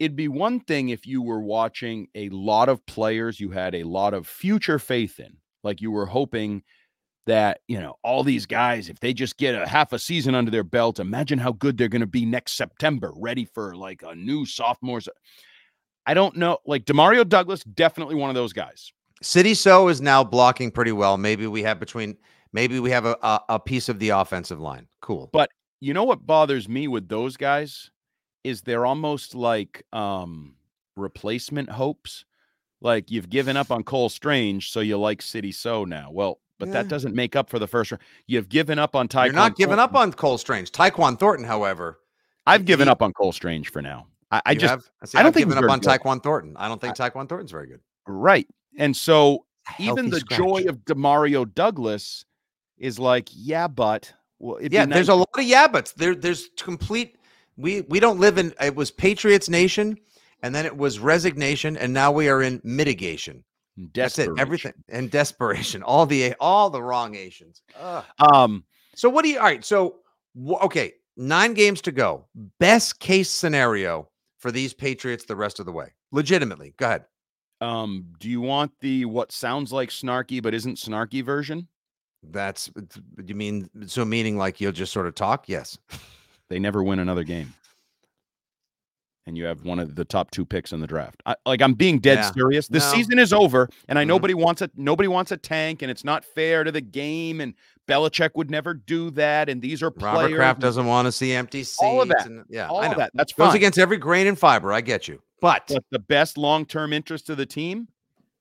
it'd 0.00 0.16
be 0.16 0.28
one 0.28 0.60
thing 0.60 0.88
if 0.88 1.06
you 1.06 1.22
were 1.22 1.40
watching 1.40 2.08
a 2.14 2.28
lot 2.30 2.68
of 2.68 2.84
players 2.86 3.38
you 3.38 3.50
had 3.50 3.74
a 3.74 3.84
lot 3.84 4.14
of 4.14 4.26
future 4.26 4.78
faith 4.78 5.20
in, 5.20 5.36
like 5.62 5.80
you 5.80 5.90
were 5.90 6.06
hoping 6.06 6.62
that, 7.26 7.60
you 7.68 7.78
know, 7.78 7.94
all 8.02 8.24
these 8.24 8.46
guys, 8.46 8.88
if 8.88 8.98
they 8.98 9.12
just 9.12 9.36
get 9.36 9.54
a 9.54 9.68
half 9.68 9.92
a 9.92 9.98
season 9.98 10.34
under 10.34 10.50
their 10.50 10.64
belt, 10.64 10.98
imagine 10.98 11.38
how 11.38 11.52
good 11.52 11.76
they're 11.76 11.86
going 11.86 12.00
to 12.00 12.06
be 12.06 12.24
next 12.24 12.56
September, 12.56 13.12
ready 13.14 13.44
for 13.44 13.76
like 13.76 14.02
a 14.04 14.14
new 14.14 14.44
sophomores. 14.46 15.06
I 16.06 16.14
don't 16.14 16.36
know. 16.36 16.58
Like 16.66 16.86
Demario 16.86 17.28
Douglas, 17.28 17.62
definitely 17.62 18.14
one 18.14 18.30
of 18.30 18.34
those 18.34 18.54
guys. 18.54 18.90
Sidy 19.22 19.52
Sow 19.52 19.88
is 19.88 20.00
now 20.00 20.24
blocking 20.24 20.70
pretty 20.70 20.92
well. 20.92 21.18
Maybe 21.18 21.46
we 21.46 21.62
have 21.62 21.78
between, 21.78 22.16
maybe 22.54 22.80
we 22.80 22.90
have 22.90 23.04
a, 23.04 23.16
a, 23.22 23.40
a 23.50 23.60
piece 23.60 23.90
of 23.90 23.98
the 23.98 24.08
offensive 24.08 24.58
line. 24.58 24.88
Cool. 25.02 25.28
But 25.30 25.50
you 25.80 25.94
know 25.94 26.04
what 26.04 26.26
bothers 26.26 26.68
me 26.68 26.88
with 26.88 27.08
those 27.08 27.36
guys 27.36 27.90
is 28.44 28.62
they're 28.62 28.86
almost 28.86 29.34
like 29.34 29.84
um 29.92 30.54
replacement 30.96 31.70
hopes. 31.70 32.24
Like 32.82 33.10
you've 33.10 33.28
given 33.28 33.56
up 33.56 33.70
on 33.70 33.82
Cole 33.82 34.08
Strange, 34.08 34.70
so 34.70 34.80
you 34.80 34.96
like 34.98 35.20
Sidy 35.20 35.52
Sow 35.52 35.84
now. 35.84 36.10
Well, 36.10 36.40
but 36.58 36.68
Yeah. 36.68 36.74
that 36.74 36.88
doesn't 36.88 37.14
make 37.14 37.36
up 37.36 37.50
for 37.50 37.58
the 37.58 37.66
first 37.66 37.90
round. 37.92 38.02
You've 38.26 38.48
given 38.48 38.78
up 38.78 38.96
on 38.96 39.06
Tyquan. 39.08 39.26
You're 39.26 39.34
not 39.34 39.56
giving 39.56 39.78
up 39.78 39.94
on 39.94 40.12
Cole 40.12 40.38
Strange. 40.38 40.70
Tyquan 40.72 41.18
Thornton, 41.18 41.44
however, 41.46 42.00
I've 42.46 42.64
given 42.64 42.86
he- 42.88 42.90
up 42.92 43.02
on 43.02 43.12
Cole 43.12 43.32
Strange 43.32 43.70
for 43.70 43.82
now. 43.82 44.06
I, 44.30 44.40
I 44.46 44.54
just 44.54 44.70
have, 44.70 44.82
see, 45.04 45.18
I 45.18 45.22
don't 45.22 45.28
I've 45.28 45.34
think 45.34 45.48
given 45.48 45.64
up 45.64 45.70
on 45.70 45.80
good. 45.80 45.90
Tyquan 45.90 46.22
Thornton. 46.22 46.56
I 46.56 46.68
don't 46.68 46.80
think 46.80 46.96
Tyquan 46.96 47.28
Thornton's 47.28 47.50
very 47.50 47.66
good. 47.66 47.80
right. 48.06 48.46
And 48.78 48.96
so 48.96 49.44
even 49.78 50.08
the 50.08 50.20
scratch. 50.20 50.38
joy 50.38 50.64
of 50.68 50.78
Demario 50.84 51.52
Douglas 51.52 52.24
is 52.78 52.98
like, 52.98 53.28
yeah, 53.34 53.66
but 53.68 54.14
well, 54.40 54.58
yeah, 54.60 54.84
there's 54.86 55.08
a 55.08 55.14
lot 55.14 55.28
of 55.36 55.44
yeah 55.44 55.68
buts. 55.68 55.92
There, 55.92 56.14
there's 56.14 56.48
complete. 56.56 57.16
We 57.56 57.82
we 57.82 58.00
don't 58.00 58.18
live 58.18 58.38
in. 58.38 58.52
It 58.60 58.74
was 58.74 58.90
Patriots 58.90 59.48
Nation, 59.48 59.96
and 60.42 60.54
then 60.54 60.66
it 60.66 60.76
was 60.76 60.98
resignation, 60.98 61.76
and 61.76 61.92
now 61.92 62.10
we 62.10 62.28
are 62.28 62.42
in 62.42 62.60
mitigation. 62.64 63.44
That's 63.94 64.18
it. 64.18 64.30
Everything 64.38 64.72
and 64.88 65.10
desperation. 65.10 65.82
All 65.82 66.04
the 66.06 66.34
all 66.40 66.68
the 66.70 66.82
wrong 66.82 67.14
Asians. 67.14 67.62
Ugh. 67.78 68.04
Um, 68.18 68.64
So 68.94 69.08
what 69.08 69.22
do 69.22 69.30
you? 69.30 69.38
All 69.38 69.44
right. 69.44 69.64
So 69.64 70.00
okay, 70.62 70.94
nine 71.16 71.54
games 71.54 71.80
to 71.82 71.92
go. 71.92 72.26
Best 72.58 72.98
case 72.98 73.30
scenario 73.30 74.08
for 74.38 74.50
these 74.50 74.72
Patriots 74.74 75.24
the 75.24 75.36
rest 75.36 75.60
of 75.60 75.66
the 75.66 75.72
way. 75.72 75.92
Legitimately, 76.12 76.74
go 76.76 76.86
ahead. 76.86 77.04
um, 77.60 78.06
do 78.18 78.28
you 78.28 78.40
want 78.40 78.72
the 78.80 79.04
what 79.04 79.32
sounds 79.32 79.72
like 79.72 79.90
snarky 79.90 80.42
but 80.42 80.54
isn't 80.54 80.76
snarky 80.76 81.22
version? 81.24 81.68
That's 82.22 82.70
you 83.24 83.34
mean 83.34 83.70
so 83.86 84.04
meaning 84.04 84.36
like 84.36 84.60
you'll 84.60 84.72
just 84.72 84.92
sort 84.92 85.06
of 85.06 85.14
talk? 85.14 85.48
Yes. 85.48 85.78
They 86.48 86.58
never 86.58 86.82
win 86.82 86.98
another 86.98 87.24
game. 87.24 87.54
And 89.26 89.36
you 89.38 89.44
have 89.44 89.64
one 89.64 89.78
of 89.78 89.94
the 89.94 90.04
top 90.04 90.30
two 90.30 90.44
picks 90.44 90.72
in 90.72 90.80
the 90.80 90.86
draft. 90.86 91.22
I, 91.24 91.36
like 91.46 91.62
I'm 91.62 91.74
being 91.74 91.98
dead 92.00 92.18
Yeah. 92.18 92.32
serious. 92.32 92.68
The 92.68 92.78
No. 92.80 92.84
season 92.92 93.18
is 93.18 93.32
over, 93.32 93.68
and 93.88 93.98
I 93.98 94.04
Mhm. 94.04 94.08
nobody 94.08 94.34
wants 94.34 94.60
a 94.60 94.70
nobody 94.76 95.08
wants 95.08 95.30
a 95.30 95.36
tank, 95.36 95.82
and 95.82 95.90
it's 95.90 96.04
not 96.04 96.24
fair 96.24 96.64
to 96.64 96.72
the 96.72 96.80
game. 96.80 97.40
And 97.40 97.54
Belichick 97.86 98.30
would 98.34 98.50
never 98.50 98.74
do 98.74 99.10
that. 99.12 99.48
And 99.48 99.62
these 99.62 99.82
are 99.82 99.90
Robert 99.96 100.00
players. 100.26 100.36
Kraft 100.36 100.60
doesn't 100.60 100.86
want 100.86 101.06
to 101.06 101.12
see 101.12 101.32
empty 101.32 101.62
seats. 101.64 101.78
All 101.80 102.02
of 102.02 102.08
that. 102.08 102.26
and- 102.26 102.44
yeah, 102.48 102.68
all 102.68 102.80
I 102.80 102.88
of 102.88 102.96
that. 102.98 103.12
That's 103.14 103.32
Goes 103.32 103.54
against 103.54 103.78
every 103.78 103.98
grain 103.98 104.26
and 104.26 104.38
fiber. 104.38 104.72
I 104.72 104.80
get 104.80 105.06
you, 105.06 105.22
but 105.40 105.64
But 105.68 105.84
the 105.90 105.98
best 106.00 106.36
long 106.36 106.66
term 106.66 106.92
interest 106.92 107.30
of 107.30 107.36
the 107.36 107.46
team, 107.46 107.88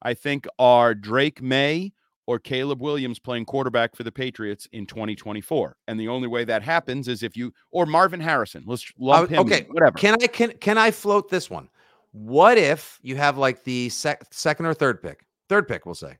I 0.01 0.13
think, 0.15 0.47
are 0.57 0.95
Drake 0.95 1.41
Maye 1.41 1.91
or 2.29 2.37
Caleb 2.37 2.79
Williams 2.79 3.17
playing 3.17 3.43
quarterback 3.43 3.95
for 3.95 4.03
the 4.03 4.11
Patriots 4.11 4.67
in 4.71 4.85
2024. 4.85 5.75
And 5.87 5.99
the 5.99 6.07
only 6.09 6.27
way 6.27 6.43
that 6.43 6.61
happens 6.61 7.07
is 7.07 7.23
if 7.23 7.35
you 7.35 7.51
or 7.71 7.87
Marvin 7.87 8.19
Harrison. 8.19 8.63
Let's 8.67 8.85
Uh, 9.03 9.25
him. 9.25 9.39
okay, 9.39 9.65
whatever. 9.71 9.97
Can 9.97 10.13
I 10.21 10.27
can 10.27 10.51
can 10.59 10.77
I 10.77 10.91
float 10.91 11.29
this 11.29 11.49
one? 11.49 11.69
What 12.11 12.59
if 12.59 12.99
you 13.01 13.15
have 13.15 13.39
like 13.39 13.63
the 13.63 13.89
sec- 13.89 14.27
second 14.31 14.67
or 14.67 14.75
third 14.75 15.01
pick, 15.01 15.25
third 15.47 15.67
pick, 15.67 15.87
we'll 15.87 15.95
say, 15.95 16.17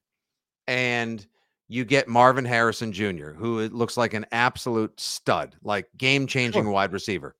and 0.68 1.28
you 1.68 1.86
get 1.86 2.08
Marvin 2.08 2.44
Harrison 2.46 2.92
Jr., 2.92 3.30
who 3.34 3.60
it 3.60 3.72
looks 3.72 3.96
like 3.96 4.16
an 4.16 4.26
absolute 4.32 5.00
stud, 5.00 5.56
like 5.62 5.88
game 5.96 6.26
changing 6.26 6.64
Sure. 6.64 6.72
wide 6.72 6.92
receiver. 6.92 7.36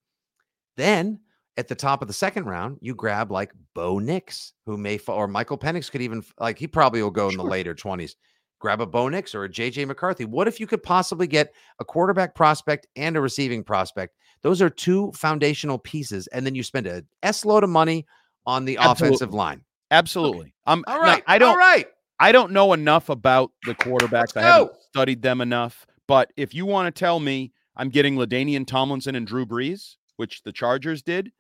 Then 0.78 1.20
at 1.58 1.68
the 1.68 1.74
top 1.76 2.04
of 2.04 2.08
the 2.08 2.14
second 2.14 2.46
round, 2.46 2.78
you 2.82 2.94
grab 2.94 3.32
like 3.32 3.52
Bo 3.74 3.98
Nix, 3.98 4.54
who 4.68 4.78
may 4.78 5.00
fall, 5.00 5.18
or 5.18 5.28
Michael 5.28 5.58
Penix 5.58 5.90
could 5.92 6.02
even 6.04 6.24
like 6.40 6.60
he 6.60 6.68
probably 6.68 7.02
will 7.02 7.10
go 7.10 7.30
in 7.30 7.38
the 7.38 7.44
later 7.44 7.74
twenties. 7.74 8.16
Grab 8.60 8.82
a 8.82 8.86
Bo 8.86 9.08
Nix 9.08 9.34
or 9.34 9.46
a 9.46 9.50
JJ 9.50 9.88
McCarthy. 9.88 10.26
What 10.26 10.48
if 10.48 10.60
you 10.60 10.68
could 10.68 10.84
possibly 10.84 11.28
get 11.28 11.54
a 11.80 11.86
quarterback 11.86 12.36
prospect 12.36 12.88
and 12.96 13.16
a 13.16 13.22
receiving 13.22 13.64
prospect? 13.64 14.16
Those 14.42 14.62
are 14.62 14.70
two 14.70 15.12
foundational 15.14 15.78
pieces, 15.78 16.28
and 16.28 16.46
then 16.46 16.56
you 16.56 16.64
spend 16.64 16.88
a 16.88 17.04
s 17.24 17.46
load 17.46 17.64
of 17.64 17.70
money 17.70 18.06
on 18.46 18.66
the 18.66 18.78
offensive 18.82 19.34
line. 19.34 19.64
Absolutely. 19.92 20.54
I'm 20.66 20.84
All 20.88 21.02
now, 21.02 21.18
I 21.28 21.38
don't 21.38 21.50
All 21.50 21.58
right. 21.58 21.88
I 22.20 22.32
don't 22.32 22.52
know 22.52 22.74
enough 22.74 23.10
about 23.10 23.52
the 23.66 23.74
quarterbacks. 23.76 24.36
I 24.36 24.42
haven't 24.42 24.72
studied 24.90 25.22
them 25.22 25.42
enough. 25.42 25.88
But 26.08 26.32
if 26.36 26.54
you 26.54 26.66
want 26.66 26.94
to 26.94 27.00
tell 27.00 27.20
me 27.20 27.54
I'm 27.76 27.90
getting 27.90 28.16
LaDainian 28.16 28.68
Tomlinson 28.68 29.16
and 29.16 29.26
Drew 29.26 29.46
Brees, 29.46 29.96
which 30.18 30.44
the 30.44 30.52
Chargers 30.52 31.02
did, 31.02 31.32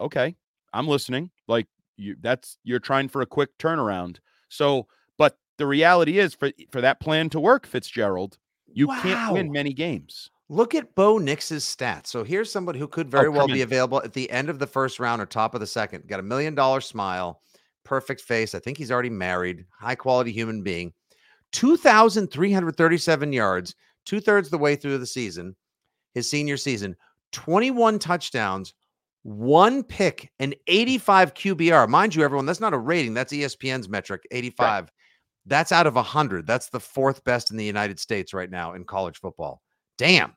okay, 0.00 0.36
I'm 0.72 0.88
listening. 0.88 1.30
Like 1.48 1.66
you, 1.96 2.16
that's 2.20 2.58
you're 2.64 2.78
trying 2.78 3.08
for 3.08 3.20
a 3.20 3.26
quick 3.26 3.56
turnaround. 3.58 4.18
So, 4.48 4.86
the 5.58 5.66
reality 5.66 6.18
is, 6.18 6.34
for 6.34 6.50
for 6.70 6.80
that 6.80 7.00
plan 7.00 7.30
to 7.30 7.40
work, 7.40 7.66
Fitzgerald, 7.66 8.38
you 8.72 8.88
can't 8.88 9.32
win 9.32 9.50
many 9.52 9.72
games. 9.72 10.30
Look 10.48 10.74
at 10.76 10.94
Bo 10.94 11.18
Nix's 11.18 11.64
stats. 11.64 12.06
So 12.06 12.22
here's 12.22 12.52
somebody 12.52 12.78
who 12.78 12.86
could 12.86 13.08
oh, 13.08 13.10
very 13.10 13.26
Oh, 13.26 13.32
well 13.32 13.46
be 13.48 13.62
in. 13.62 13.66
available 13.66 14.00
at 14.02 14.12
the 14.12 14.30
end 14.30 14.48
of 14.48 14.58
the 14.60 14.66
first 14.66 15.00
round 15.00 15.20
or 15.20 15.26
top 15.26 15.54
of 15.54 15.60
the 15.60 15.66
second. 15.66 16.06
Got 16.06 16.20
a 16.20 16.22
million 16.22 16.54
dollar 16.54 16.80
smile, 16.80 17.40
perfect 17.84 18.20
face. 18.20 18.54
I 18.54 18.60
think 18.60 18.78
he's 18.78 18.92
already 18.92 19.10
married, 19.10 19.64
high 19.76 19.96
quality 19.96 20.30
human 20.30 20.62
being. 20.62 20.92
2,337 21.52 23.32
yards, 23.32 23.74
two 24.04 24.20
thirds 24.20 24.50
the 24.50 24.58
way 24.58 24.76
through 24.76 24.98
the 24.98 25.06
season, 25.06 25.56
his 26.14 26.30
senior 26.30 26.56
season, 26.56 26.96
21 27.32 27.98
touchdowns, 27.98 28.74
one 29.22 29.82
pick, 29.82 30.30
and 30.38 30.54
85 30.68 31.34
QBR. 31.34 31.88
Mind 31.88 32.14
you, 32.14 32.22
everyone, 32.22 32.46
that's 32.46 32.60
not 32.60 32.74
a 32.74 32.78
rating. 32.78 33.14
That's 33.14 33.32
ESPN's 33.32 33.88
metric, 33.88 34.22
85. 34.30 34.92
That's 35.46 35.72
out 35.72 35.86
of 35.86 35.94
100. 35.94 36.46
That's 36.46 36.68
the 36.68 36.80
fourth 36.80 37.22
best 37.24 37.50
in 37.50 37.56
the 37.56 37.64
United 37.64 37.98
States 38.00 38.34
right 38.34 38.50
now 38.50 38.74
in 38.74 38.84
college 38.84 39.18
football. 39.20 39.62
Damn. 39.98 40.34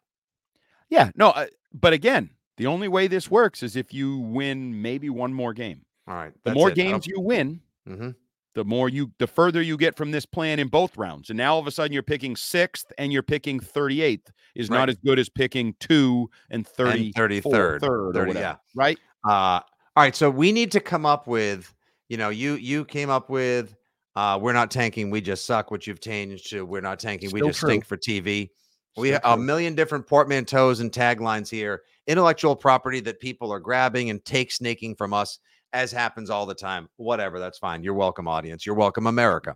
Yeah, 0.89 1.12
no, 1.16 1.30
uh, 1.30 1.48
but 1.74 1.94
again, 1.94 2.30
the 2.58 2.68
only 2.68 2.88
way 2.88 3.08
this 3.08 3.30
works 3.30 3.63
is 3.63 3.75
if 3.75 3.94
you 3.94 4.18
win 4.20 4.82
maybe 4.82 5.10
one 5.10 5.34
more 5.34 5.54
game. 5.54 5.84
All 6.08 6.16
right. 6.16 6.32
The 6.44 6.54
more 6.54 6.70
it. 6.70 6.75
Games 6.75 7.06
you 7.08 7.20
win, 7.20 7.62
Mhm. 7.88 8.16
the 8.56 8.66
more 8.66 8.89
you 8.89 9.12
the 9.20 9.28
further 9.28 9.62
you 9.62 9.78
get 9.78 9.96
from 9.96 10.12
this 10.12 10.25
plan 10.25 10.58
in 10.60 10.68
both 10.68 10.98
rounds. 10.98 11.30
And 11.30 11.38
now 11.38 11.54
all 11.54 11.60
of 11.60 11.68
a 11.68 11.72
sudden 11.72 11.94
you're 11.94 12.01
picking 12.04 12.36
sixth 12.36 12.92
and 12.98 13.13
you're 13.13 13.22
picking 13.24 13.60
38th 13.60 14.32
is 14.56 14.70
Right. 14.70 14.78
not 14.80 14.89
as 14.89 14.98
good 14.98 15.20
as 15.20 15.30
picking 15.30 15.75
two 15.80 16.30
and 16.50 16.68
30 16.68 17.08
and 17.08 17.16
33rd. 17.16 17.82
third 17.82 17.84
or 17.84 18.13
30, 18.13 18.28
whatever. 18.30 18.39
yeah. 18.39 18.56
Right? 18.75 18.98
Uh, 19.28 19.32
all 19.62 19.63
right. 19.98 20.16
So 20.16 20.30
we 20.32 20.51
need 20.51 20.72
to 20.72 20.80
come 20.80 21.06
up 21.06 21.28
with, 21.28 21.74
you 22.10 22.18
know, 22.18 22.30
you 22.30 22.56
you 22.56 22.84
came 22.86 23.10
up 23.12 23.30
with 23.30 23.75
uh 24.19 24.38
we're 24.38 24.53
not 24.53 24.69
tanking, 24.69 25.09
we 25.09 25.21
just 25.21 25.45
suck, 25.45 25.71
which 25.71 25.88
you've 25.88 26.01
changed 26.01 26.49
to 26.49 26.65
we're 26.65 26.81
not 26.81 26.99
tanking, 26.99 27.31
we 27.31 27.39
Still 27.39 27.49
just 27.49 27.61
stink 27.61 27.85
for 27.85 27.97
TV. 27.97 28.49
We 28.97 29.09
have 29.09 29.21
a 29.23 29.38
million 29.38 29.75
different 29.75 30.07
portmanteaus 30.07 30.81
and 30.81 30.91
taglines 30.91 31.49
here. 31.49 31.83
Intellectual 32.07 32.55
property 32.55 32.99
that 33.01 33.21
people 33.21 33.51
are 33.53 33.59
grabbing 33.59 34.09
and 34.09 34.23
take 34.25 34.51
snaking 34.51 34.95
from 34.95 35.13
us, 35.13 35.39
as 35.71 35.91
happens 35.91 36.29
all 36.29 36.45
the 36.45 36.55
time. 36.55 36.89
Whatever, 36.97 37.39
that's 37.39 37.59
fine. 37.59 37.81
You're 37.83 37.93
welcome, 37.93 38.27
audience. 38.27 38.65
You're 38.65 38.75
welcome, 38.75 39.07
America. 39.07 39.55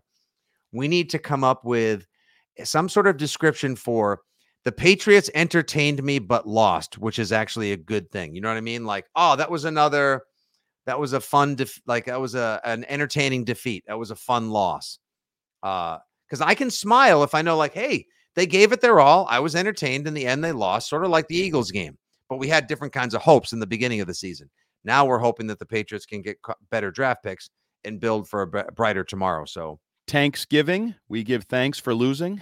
We 0.72 0.88
need 0.88 1.10
to 1.10 1.20
come 1.20 1.44
up 1.44 1.66
with 1.66 2.08
some 2.64 2.88
sort 2.88 3.08
of 3.08 3.18
description 3.18 3.76
for 3.76 4.22
the 4.64 4.72
Patriots 4.72 5.30
entertained 5.36 6.02
me 6.04 6.20
but 6.20 6.48
lost, 6.48 6.98
which 6.98 7.20
is 7.20 7.34
actually 7.34 7.74
a 7.74 7.78
good 7.78 8.10
thing. 8.12 8.34
You 8.34 8.42
know 8.42 8.48
what 8.48 8.58
I 8.58 8.62
mean? 8.62 8.86
Like, 8.86 9.08
oh, 9.16 9.36
that 9.36 9.52
was 9.52 9.66
another, 9.66 10.24
that 10.86 11.00
was 11.00 11.14
a 11.14 11.22
fun, 11.22 11.56
def- 11.56 11.82
like 11.86 12.06
that 12.06 12.20
was 12.20 12.36
a 12.36 12.60
an 12.66 12.86
entertaining 12.86 13.44
defeat. 13.44 13.84
That 13.88 13.98
was 13.98 14.12
a 14.12 14.16
fun 14.16 14.50
loss. 14.50 15.00
Uh, 15.62 16.00
because 16.28 16.42
I 16.42 16.56
can 16.56 16.72
smile 16.72 17.24
if 17.24 17.36
I 17.36 17.44
know, 17.44 17.56
like, 17.56 17.74
hey, 17.74 18.08
they 18.36 18.48
gave 18.48 18.72
it 18.72 18.82
their 18.82 19.00
all. 19.00 19.28
I 19.30 19.40
was 19.40 19.56
entertained. 19.56 20.08
In 20.08 20.16
the 20.16 20.26
end, 20.26 20.44
they 20.44 20.52
lost, 20.52 20.90
sort 20.90 21.04
of 21.04 21.12
like 21.12 21.28
the 21.28 21.36
Eagles 21.36 21.70
game. 21.70 21.98
But 22.28 22.38
we 22.38 22.48
had 22.48 22.66
different 22.66 22.94
kinds 22.94 23.14
of 23.14 23.22
hopes 23.22 23.54
in 23.54 23.60
the 23.60 23.68
beginning 23.68 24.02
of 24.02 24.08
the 24.08 24.14
season. 24.16 24.50
Now 24.84 25.06
we're 25.06 25.20
hoping 25.20 25.48
that 25.48 25.60
the 25.60 25.66
Patriots 25.66 26.06
can 26.06 26.22
get 26.22 26.38
better 26.72 26.90
draft 26.90 27.24
picks 27.24 27.50
and 27.86 28.00
build 28.00 28.28
for 28.28 28.42
a 28.42 28.72
brighter 28.72 29.04
tomorrow. 29.04 29.46
So 29.46 29.80
Thanksgiving, 30.08 30.96
we 31.08 31.24
give 31.24 31.44
thanks 31.44 31.80
for 31.80 31.94
losing. 31.94 32.42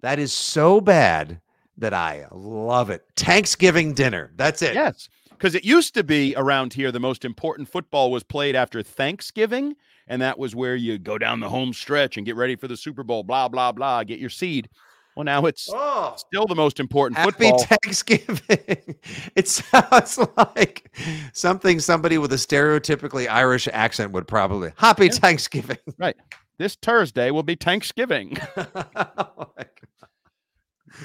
that 0.00 0.18
is 0.18 0.32
so 0.32 0.80
bad 0.80 1.40
that 1.76 1.94
I 1.94 2.26
love 2.32 2.90
it. 2.90 3.02
Thanksgiving 3.16 3.94
dinner. 3.94 4.32
That's 4.36 4.62
it. 4.62 4.74
Yes. 4.74 5.08
Because 5.38 5.54
it 5.54 5.64
used 5.64 5.94
to 5.94 6.02
be 6.04 6.34
around 6.36 6.72
here, 6.74 6.90
the 6.90 7.00
most 7.00 7.24
important 7.24 7.68
football 7.68 8.10
was 8.10 8.24
played 8.24 8.56
after 8.56 8.82
Thanksgiving. 8.82 9.76
And 10.08 10.22
that 10.22 10.38
was 10.38 10.54
where 10.56 10.74
you 10.74 10.98
go 10.98 11.18
down 11.18 11.40
the 11.40 11.48
home 11.50 11.72
stretch 11.72 12.16
and 12.16 12.24
get 12.26 12.34
ready 12.34 12.56
for 12.56 12.66
the 12.66 12.76
Super 12.76 13.02
Bowl, 13.04 13.22
blah, 13.22 13.46
blah, 13.48 13.72
blah, 13.72 14.04
get 14.04 14.18
your 14.18 14.30
seed. 14.30 14.68
Well, 15.14 15.24
now 15.24 15.46
it's 15.46 15.68
Oh, 15.72 16.14
still 16.16 16.46
the 16.46 16.54
most 16.54 16.78
important 16.80 17.18
happy 17.18 17.30
football. 17.50 17.64
Thanksgiving. 17.64 18.96
it 19.36 19.48
sounds 19.48 20.18
like 20.36 20.96
something 21.32 21.80
somebody 21.80 22.18
with 22.18 22.32
a 22.32 22.36
stereotypically 22.36 23.28
Irish 23.28 23.68
accent 23.72 24.12
would 24.12 24.26
probably. 24.28 24.72
Happy 24.76 25.08
Thanksgiving. 25.08 25.78
right. 25.98 26.16
this 26.58 26.76
Thursday 26.76 27.30
will 27.30 27.42
be 27.42 27.54
Thanksgiving. 27.56 28.36
Oh 28.96 29.50
my 29.56 29.64
God. 29.64 29.97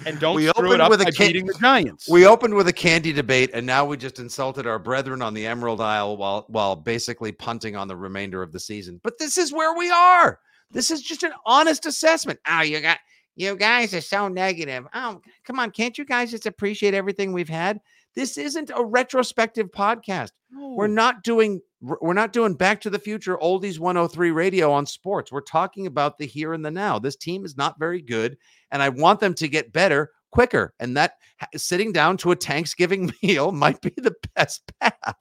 And 0.06 0.20
don't 0.20 0.36
We 0.36 0.48
screw 0.48 0.66
opened 0.66 0.74
it 0.74 0.82
up 0.82 0.90
with 0.90 1.02
a 1.02 1.06
by 1.06 1.12
ca- 1.12 1.28
beating 1.28 1.46
the 1.46 1.54
Giants. 1.60 2.10
we 2.10 2.26
opened 2.26 2.54
with 2.54 2.68
a 2.68 2.74
candy 2.74 3.14
debate, 3.14 3.52
and 3.54 3.66
now 3.66 3.86
we 3.86 3.96
just 3.98 4.20
insulted 4.20 4.68
our 4.68 4.80
brethren 4.80 5.22
on 5.22 5.34
the 5.34 5.46
Emerald 5.46 5.82
Isle 5.82 6.18
while 6.18 6.46
while 6.50 6.76
basically 6.76 7.32
punting 7.32 7.76
on 7.76 7.88
the 7.88 7.96
remainder 7.96 8.42
of 8.42 8.52
the 8.52 8.60
season. 8.60 9.00
But 9.04 9.18
this 9.18 9.38
is 9.38 9.54
where 9.54 9.76
we 9.78 9.90
are. 9.92 10.40
This 10.72 10.92
is 10.92 11.02
just 11.02 11.24
an 11.24 11.34
honest 11.46 11.86
assessment. 11.86 12.40
Oh, 12.48 12.62
you 12.62 12.82
got 12.82 13.00
you 13.36 13.56
guys 13.56 13.94
are 13.94 14.02
so 14.02 14.28
negative. 14.28 14.86
Oh, 14.94 15.22
come 15.46 15.60
on, 15.60 15.72
can't 15.72 15.98
you 15.98 16.06
guys 16.06 16.32
just 16.32 16.46
appreciate 16.46 16.94
everything 16.94 17.34
we've 17.34 17.50
had? 17.50 17.80
This 18.16 18.38
isn't 18.38 18.72
a 18.74 18.84
retrospective 18.84 19.72
podcast. 19.72 20.32
We're 20.56 20.88
not 20.88 21.24
doing 21.24 21.62
we're 21.82 22.14
not 22.14 22.32
doing 22.32 22.54
back 22.54 22.80
to 22.82 22.90
the 22.90 23.00
future 23.00 23.38
oldies 23.38 23.78
103 23.80 24.32
radio 24.32 24.72
on 24.72 24.86
sports. 24.86 25.32
We're 25.32 25.42
talking 25.42 25.86
about 25.88 26.18
the 26.18 26.26
here 26.26 26.54
and 26.54 26.64
the 26.64 26.72
now. 26.72 26.98
This 27.00 27.16
team 27.18 27.44
is 27.44 27.58
not 27.58 27.78
very 27.80 28.02
good 28.02 28.38
and 28.72 28.82
I 28.82 28.90
want 28.90 29.20
them 29.20 29.34
to 29.36 29.48
get 29.48 29.74
better 29.74 30.12
quicker. 30.32 30.74
And 30.80 30.96
that 30.96 31.14
sitting 31.58 31.92
down 31.92 32.18
to 32.18 32.32
a 32.32 32.36
Thanksgiving 32.36 33.12
meal 33.24 33.52
might 33.52 33.82
be 33.82 33.94
the 33.98 34.16
best 34.36 34.62
path. 34.80 35.18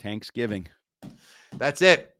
Thanksgiving. 0.00 0.68
That's 1.56 1.82
it. 1.82 2.10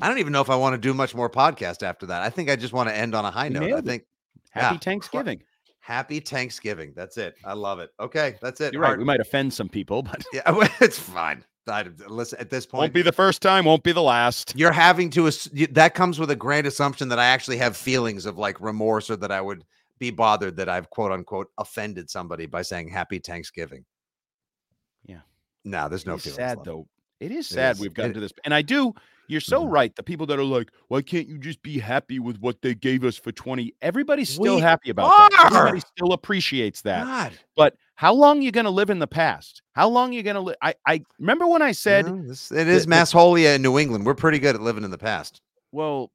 I 0.00 0.08
don't 0.08 0.18
even 0.18 0.32
know 0.32 0.40
if 0.40 0.50
I 0.50 0.56
want 0.56 0.74
to 0.74 0.78
do 0.78 0.92
much 0.94 1.14
more 1.14 1.30
podcast 1.30 1.82
after 1.82 2.06
that. 2.06 2.22
I 2.22 2.30
think 2.30 2.50
I 2.50 2.56
just 2.56 2.72
want 2.72 2.88
to 2.88 2.96
end 2.96 3.14
on 3.14 3.24
a 3.24 3.30
high 3.30 3.48
note. 3.48 3.72
I 3.72 3.80
think 3.80 4.04
Happy 4.50 4.74
Yeah. 4.74 4.78
Thanksgiving. 4.78 5.42
Happy 5.84 6.18
Thanksgiving. 6.18 6.94
That's 6.96 7.18
it. 7.18 7.34
I 7.44 7.52
love 7.52 7.78
it. 7.78 7.90
Okay, 8.00 8.36
that's 8.40 8.60
it. 8.62 8.72
You're 8.72 8.80
right. 8.82 8.96
We 8.96 9.04
might 9.04 9.20
offend 9.20 9.52
some 9.52 9.68
people, 9.68 10.02
but 10.02 10.24
Yeah, 10.32 10.42
it's 10.80 10.98
fine. 10.98 11.44
I, 11.68 11.84
listen, 12.08 12.38
at 12.40 12.50
this 12.50 12.64
point, 12.66 12.80
won't 12.80 12.92
be 12.94 13.02
the 13.02 13.12
first 13.12 13.40
time, 13.42 13.64
won't 13.64 13.82
be 13.82 13.92
the 13.92 14.02
last. 14.02 14.54
you're 14.56 14.72
having 14.72 15.08
to 15.10 15.30
that 15.72 15.94
comes 15.94 16.18
with 16.18 16.30
a 16.30 16.36
grand 16.36 16.66
assumption 16.66 17.08
that 17.10 17.18
I 17.18 17.26
actually 17.26 17.56
have 17.58 17.76
feelings 17.76 18.26
of 18.26 18.36
like 18.38 18.60
remorse 18.60 19.08
or 19.10 19.16
that 19.16 19.30
I 19.32 19.40
would 19.40 19.64
be 19.98 20.10
bothered 20.10 20.56
that 20.56 20.68
I've 20.68 20.90
quote 20.90 21.12
unquote 21.12 21.48
offended 21.58 22.08
somebody 22.10 22.46
by 22.46 22.62
saying 22.62 22.88
happy 22.88 23.18
Thanksgiving. 23.18 23.84
Yeah. 25.06 25.20
No, 25.64 25.88
there's 25.88 26.04
no 26.06 26.14
It's 26.14 26.24
feelings. 26.24 26.36
sad 26.36 26.56
left. 26.58 26.64
though. 26.66 26.86
It 27.20 27.30
is 27.30 27.46
sad 27.48 27.76
is. 27.76 27.80
we've 27.80 27.94
gotten 27.94 28.10
It- 28.10 28.14
to 28.14 28.20
this. 28.20 28.32
And 28.44 28.52
I 28.52 28.60
do, 28.62 28.92
you're 29.28 29.40
so 29.40 29.64
Mhm. 29.64 29.70
right. 29.72 29.96
The 29.96 30.02
people 30.02 30.26
that 30.26 30.38
are 30.38 30.44
like, 30.44 30.70
why 30.88 31.02
can't 31.02 31.26
you 31.28 31.38
just 31.38 31.62
be 31.62 31.78
happy 31.78 32.18
with 32.18 32.38
what 32.40 32.60
they 32.62 32.74
gave 32.74 33.04
us 33.04 33.16
for 33.16 33.32
20? 33.32 33.74
Everybody's 33.82 34.28
still 34.30 34.56
We 34.56 34.60
happy 34.60 34.90
about 34.90 35.30
that. 35.30 35.46
Everybody 35.52 35.80
still 35.96 36.12
appreciates 36.12 36.82
that. 36.82 37.04
God. 37.04 37.32
But 37.56 37.76
how 37.96 38.12
long 38.14 38.38
are 38.38 38.42
you 38.42 38.50
going 38.52 38.64
to 38.64 38.70
live 38.70 38.90
in 38.90 38.98
the 38.98 39.06
past? 39.06 39.62
How 39.74 39.88
long 39.88 40.10
are 40.10 40.14
you 40.14 40.22
going 40.22 40.34
to 40.34 40.40
live? 40.40 40.56
I, 40.62 40.74
I 40.86 41.02
remember 41.18 41.46
when 41.46 41.62
I 41.62 41.72
said, 41.72 42.06
No, 42.06 42.22
this, 42.28 42.50
it 42.52 42.68
is 42.68 42.84
the- 42.84 42.90
Mass 42.90 43.12
Holia 43.12 43.54
in 43.56 43.62
New 43.62 43.78
England. 43.78 44.04
We're 44.06 44.14
pretty 44.14 44.38
good 44.38 44.54
at 44.54 44.60
living 44.62 44.84
in 44.84 44.90
the 44.90 44.98
past. 44.98 45.40
well, 45.72 46.10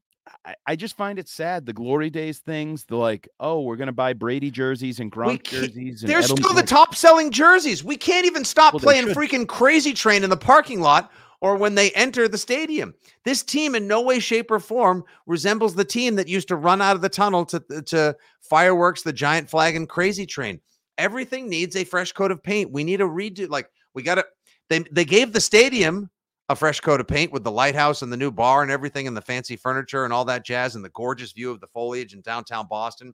I, 0.46 0.54
I 0.68 0.75
just 0.75 0.96
find 0.96 1.18
it 1.18 1.28
sad. 1.28 1.66
The 1.66 1.74
glory 1.74 2.12
days 2.12 2.38
things, 2.38 2.86
the 2.86 2.96
like, 2.98 3.28
oh, 3.39 3.62
we're 3.62 3.78
going 3.78 3.88
to 3.88 3.92
buy 3.94 4.13
Brady 4.13 4.51
jerseys 4.51 5.00
and 5.00 5.12
Gronk 5.12 5.42
jerseys. 5.44 6.04
And 6.04 6.10
They're 6.12 6.20
Edelman 6.22 6.38
still 6.38 6.54
the 6.54 6.62
top 6.62 6.94
selling 6.94 7.32
jerseys. 7.32 7.84
We 7.84 7.98
can't 7.98 8.28
even 8.28 8.46
stop 8.46 8.75
Well, 8.75 8.80
playing 8.82 9.08
freaking 9.08 9.48
crazy 9.48 9.92
train 9.92 10.24
in 10.24 10.30
the 10.30 10.38
parking 10.38 10.82
lot 10.82 11.12
or 11.41 11.55
when 11.55 11.75
they 11.75 11.91
enter 11.91 12.27
the 12.27 12.38
stadium. 12.38 12.93
This 13.24 13.43
team, 13.43 13.75
in 13.75 13.88
no 13.88 14.01
way, 14.01 14.19
shape, 14.19 14.51
or 14.51 14.60
form, 14.60 15.03
resembles 15.25 15.74
the 15.74 15.86
team 15.86 16.15
that 16.15 16.27
used 16.27 16.48
to 16.50 16.55
run 16.55 16.81
out 16.81 16.96
of 16.96 17.01
the 17.01 17.10
tunnel 17.10 17.46
to, 17.46 17.60
to 17.84 18.15
fireworks, 18.41 19.03
the 19.03 19.13
giant 19.13 19.50
flag, 19.50 19.75
and 19.75 19.88
crazy 19.88 20.25
train. 20.25 20.60
Everything 20.98 21.48
needs 21.48 21.75
a 21.75 21.86
fresh 21.86 22.12
coat 22.12 22.31
of 22.31 22.43
paint. 22.43 22.72
We 22.72 22.84
need 22.84 23.01
a 23.01 23.05
redo. 23.05 23.50
Like 23.50 23.69
we 23.93 24.03
got 24.03 24.15
to. 24.15 24.25
They 24.69 24.79
they 24.91 25.05
gave 25.05 25.34
the 25.34 25.41
stadium 25.41 26.10
a 26.50 26.55
fresh 26.55 26.79
coat 26.81 27.00
of 27.00 27.08
paint 27.08 27.31
with 27.31 27.43
the 27.43 27.51
lighthouse 27.51 28.01
and 28.01 28.12
the 28.12 28.17
new 28.17 28.31
bar 28.31 28.63
and 28.63 28.72
everything 28.72 29.08
and 29.08 29.15
the 29.15 29.22
fancy 29.22 29.55
furniture 29.55 30.03
and 30.03 30.12
all 30.12 30.25
that 30.25 30.43
jazz 30.43 30.75
and 30.75 30.84
the 30.84 30.89
gorgeous 30.89 31.31
view 31.31 31.51
of 31.51 31.62
the 31.62 31.67
foliage 31.67 32.13
in 32.13 32.22
downtown 32.22 32.67
Boston. 32.67 33.13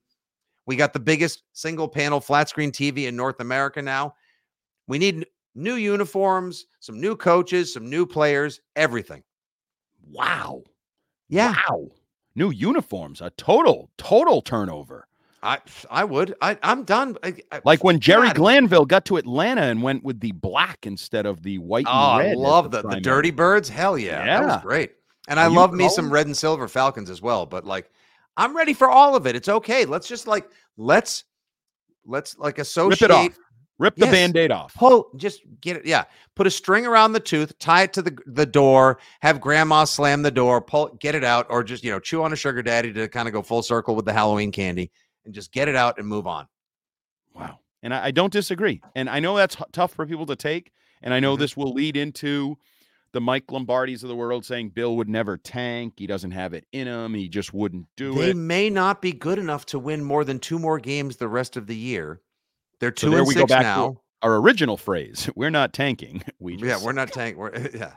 We 0.65 0.77
got 0.77 0.93
the 0.93 0.99
biggest 0.99 1.43
single 1.53 1.87
panel 1.87 2.19
flat 2.19 2.49
screen 2.49 2.71
TV 2.71 3.07
in 3.07 3.15
North 3.15 3.39
America 3.39 3.81
now. 3.81 4.15
We 4.87 4.97
need 4.97 5.25
new 5.55 5.75
uniforms, 5.75 6.65
some 6.79 6.99
new 6.99 7.15
coaches, 7.15 7.73
some 7.73 7.89
new 7.89 8.05
players, 8.05 8.59
everything. 8.75 9.23
Wow. 10.11 10.63
Yeah, 11.29 11.55
Wow. 11.69 11.87
New 12.37 12.51
uniforms, 12.51 13.21
a 13.21 13.29
total, 13.31 13.89
total 13.97 14.41
turnover. 14.41 15.07
I 15.41 15.59
I 15.89 16.03
would. 16.03 16.35
I 16.41 16.57
I'm 16.63 16.83
done. 16.83 17.17
I, 17.23 17.35
I- 17.51 17.61
Like 17.63 17.83
when 17.83 17.99
Jerry 17.99 18.27
God. 18.27 18.35
Glanville 18.35 18.85
got 18.85 19.05
to 19.05 19.17
Atlanta 19.17 19.61
and 19.61 19.81
went 19.81 20.03
with 20.03 20.19
the 20.19 20.31
black 20.33 20.85
instead 20.85 21.25
of 21.25 21.43
the 21.43 21.59
white 21.59 21.85
Oh, 21.87 22.17
red. 22.17 22.31
I 22.31 22.33
love 22.33 22.71
the, 22.71 22.77
the 22.77 22.81
primary. 22.83 23.01
Dirty 23.01 23.31
Birds. 23.31 23.69
Hell 23.69 23.97
yeah, 23.97 24.25
that 24.25 24.43
was 24.43 24.61
great. 24.63 24.93
And 25.27 25.39
I 25.39 25.47
You 25.47 25.53
love 25.55 25.73
me 25.73 25.87
some 25.87 26.11
red 26.11 26.25
and 26.25 26.35
silver 26.35 26.67
Falcons 26.67 27.09
as 27.09 27.21
well. 27.21 27.45
But 27.45 27.63
like, 27.65 27.89
I'm 28.37 28.55
ready 28.57 28.73
for 28.73 28.89
all 28.89 29.15
of 29.15 29.27
it. 29.27 29.35
It's 29.35 29.47
okay. 29.49 29.85
Let's 29.85 30.07
just 30.07 30.27
like 30.27 30.49
let's 30.77 31.23
let's 32.05 32.37
like 32.37 32.59
associate. 32.59 33.33
Rip 33.77 33.93
it 33.95 33.95
off. 33.95 33.95
Rip 33.95 33.95
the 33.97 34.05
Yes. 34.05 34.11
band-aid 34.13 34.51
off. 34.51 34.73
pull 34.75 35.09
just 35.17 35.41
get 35.61 35.77
it 35.77 35.85
yeah 35.85 36.05
put 36.35 36.47
a 36.47 36.51
string 36.51 36.85
around 36.85 37.13
the 37.13 37.19
tooth 37.19 37.57
tie 37.59 37.83
it 37.83 37.93
to 37.93 38.01
the 38.01 38.17
the 38.25 38.45
door 38.45 38.99
have 39.21 39.39
grandma 39.41 39.83
slam 39.83 40.21
the 40.21 40.31
door 40.31 40.61
pull 40.61 40.95
get 40.99 41.15
it 41.15 41.23
out 41.23 41.45
or 41.49 41.63
just 41.63 41.83
you 41.83 41.91
know 41.91 41.99
chew 41.99 42.23
on 42.23 42.31
a 42.33 42.35
sugar 42.35 42.61
daddy 42.63 42.91
to 42.93 43.07
kind 43.07 43.27
of 43.27 43.33
go 43.33 43.41
full 43.41 43.61
circle 43.61 43.95
with 43.95 44.05
the 44.05 44.13
halloween 44.13 44.51
candy 44.51 44.91
and 45.25 45.33
just 45.33 45.51
get 45.51 45.67
it 45.67 45.75
out 45.75 45.97
and 45.97 46.07
move 46.07 46.25
on 46.27 46.47
Wow. 47.33 47.59
And 47.83 47.93
I, 47.93 48.05
I 48.05 48.11
don't 48.11 48.31
disagree. 48.33 48.81
And 48.95 49.09
I 49.09 49.19
know 49.19 49.35
that's 49.35 49.55
h- 49.57 49.67
tough 49.73 49.93
for 49.93 50.05
people 50.07 50.25
to 50.27 50.35
take. 50.35 50.71
And 51.03 51.13
I 51.13 51.19
know 51.19 51.35
Mhm. 51.35 51.39
this 51.39 51.57
will 51.57 51.73
lead 51.73 51.97
into 51.97 52.57
the 53.11 53.19
Mike 53.21 53.47
Lombardis 53.47 54.03
of 54.03 54.09
the 54.09 54.15
world 54.15 54.45
saying 54.45 54.69
Bill 54.69 54.95
would 54.95 55.09
never 55.09 55.37
tank. 55.37 55.93
He 55.97 56.07
doesn't 56.07 56.31
have 56.31 56.53
it 56.53 56.65
in 56.71 56.87
him. 56.87 57.13
He 57.13 57.27
just 57.29 57.53
wouldn't 57.53 57.87
do 57.97 58.13
they 58.15 58.21
it. 58.21 58.25
They 58.27 58.33
may 58.33 58.69
not 58.69 59.01
be 59.01 59.11
good 59.11 59.37
enough 59.37 59.65
to 59.67 59.79
win 59.79 60.03
more 60.03 60.23
than 60.23 60.39
two 60.39 60.57
more 60.57 60.79
games 60.79 61.17
the 61.17 61.27
rest 61.27 61.57
of 61.57 61.67
the 61.67 61.75
year 61.75 62.21
they're 62.79 62.91
two 62.91 63.07
So 63.07 63.09
there 63.11 63.19
and 63.19 63.27
we 63.27 63.33
six 63.33 63.41
go 63.43 63.47
back 63.47 63.63
now. 63.63 63.87
to 63.89 63.99
our 64.21 64.35
original 64.37 64.77
phrase. 64.77 65.29
We're 65.35 65.49
not 65.51 65.73
tanking. 65.73 66.23
We 66.39 66.55
just 66.57 66.65
yeah 66.65 66.85
we're 66.85 66.93
not 66.93 67.11
tank 67.13 67.37
we're 67.37 67.51
eh, 67.53 67.69
yeah. 67.73 67.91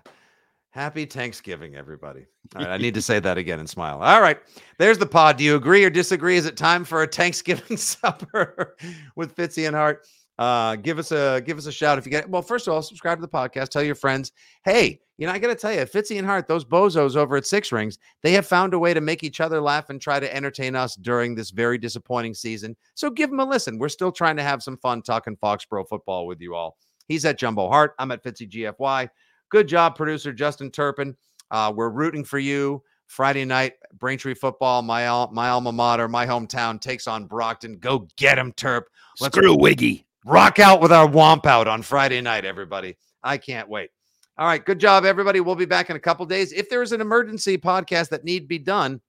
Happy 0.70 1.06
thanksgiving 1.06 1.74
everybody. 1.76 2.26
All 2.54 2.62
right 2.62 2.70
i 2.72 2.76
need 2.76 2.94
to 2.94 3.02
say 3.02 3.18
that 3.20 3.36
again 3.38 3.58
and 3.58 3.68
smile. 3.68 4.00
All 4.02 4.20
right 4.20 4.38
there's 4.78 4.98
the 4.98 5.06
pod. 5.06 5.36
Do 5.38 5.44
you 5.44 5.56
agree 5.56 5.84
or 5.84 5.90
disagree? 5.90 6.36
Is 6.36 6.46
it 6.46 6.56
time 6.56 6.84
for 6.84 7.02
a 7.02 7.06
thanksgiving 7.06 7.76
supper 7.78 8.76
with 9.16 9.34
fitzy 9.34 9.66
and 9.66 9.74
hart 9.74 10.06
uh 10.38 10.76
give 10.76 10.98
us 10.98 11.10
a 11.12 11.42
give 11.44 11.58
us 11.58 11.66
a 11.66 11.72
shout 11.72 11.98
if 11.98 12.06
you 12.06 12.10
get 12.10 12.28
well 12.28 12.42
first 12.42 12.66
of 12.68 12.74
all 12.74 12.82
subscribe 12.82 13.18
to 13.18 13.22
the 13.22 13.28
podcast 13.28 13.68
tell 13.68 13.82
your 13.82 13.94
friends 13.94 14.32
hey 14.64 15.00
you 15.16 15.26
know 15.26 15.32
i 15.32 15.38
gotta 15.38 15.54
tell 15.54 15.72
you 15.72 15.80
fitzy 15.80 16.18
and 16.18 16.26
hart 16.26 16.46
those 16.46 16.64
bozos 16.64 17.16
over 17.16 17.36
at 17.36 17.46
six 17.46 17.72
rings 17.72 17.98
they 18.22 18.32
have 18.32 18.46
found 18.46 18.72
a 18.72 18.78
way 18.78 18.94
to 18.94 19.00
make 19.00 19.24
each 19.24 19.40
other 19.40 19.60
laugh 19.60 19.90
and 19.90 20.00
try 20.00 20.20
to 20.20 20.34
entertain 20.34 20.76
us 20.76 20.94
during 20.96 21.34
this 21.34 21.50
very 21.50 21.76
disappointing 21.76 22.34
season 22.34 22.76
so 22.94 23.10
give 23.10 23.30
them 23.30 23.40
a 23.40 23.44
listen 23.44 23.78
we're 23.78 23.88
still 23.88 24.12
trying 24.12 24.36
to 24.36 24.42
have 24.42 24.62
some 24.62 24.76
fun 24.76 25.02
talking 25.02 25.36
foxborough 25.36 25.88
football 25.88 26.26
with 26.26 26.40
you 26.40 26.54
all 26.54 26.76
he's 27.08 27.24
at 27.24 27.38
jumbo 27.38 27.68
hart 27.68 27.94
i'm 27.98 28.12
at 28.12 28.22
fitzy 28.22 28.48
gfy 28.48 29.08
Good 29.50 29.68
job, 29.68 29.96
producer 29.96 30.32
Justin 30.32 30.70
Turpin. 30.70 31.16
Uh, 31.50 31.72
we're 31.74 31.90
rooting 31.90 32.24
for 32.24 32.38
you. 32.38 32.82
Friday 33.06 33.46
night, 33.46 33.72
Braintree 33.94 34.34
football, 34.34 34.82
my 34.82 35.04
al- 35.04 35.32
my 35.32 35.48
alma 35.48 35.72
mater, 35.72 36.08
my 36.08 36.26
hometown 36.26 36.78
takes 36.78 37.06
on 37.06 37.24
Brockton. 37.24 37.78
Go 37.78 38.06
get 38.18 38.38
him, 38.38 38.52
Turp. 38.52 38.82
Let's 39.18 39.34
screw 39.34 39.56
Wiggy. 39.56 40.04
Rock 40.24 40.58
out 40.58 40.80
with 40.80 40.92
our 40.92 41.08
womp 41.08 41.46
out 41.46 41.68
on 41.68 41.82
Friday 41.82 42.20
night, 42.20 42.44
everybody. 42.44 42.96
I 43.22 43.38
can't 43.38 43.68
wait. 43.68 43.90
All 44.36 44.46
right, 44.46 44.64
good 44.64 44.78
job, 44.78 45.04
everybody. 45.04 45.40
We'll 45.40 45.56
be 45.56 45.64
back 45.64 45.90
in 45.90 45.96
a 45.96 46.00
couple 46.00 46.24
days. 46.26 46.52
If 46.52 46.68
there 46.70 46.82
is 46.82 46.92
an 46.92 47.00
emergency 47.00 47.58
podcast 47.58 48.08
that 48.10 48.24
need 48.24 48.46
be 48.46 48.58
done 48.58 49.00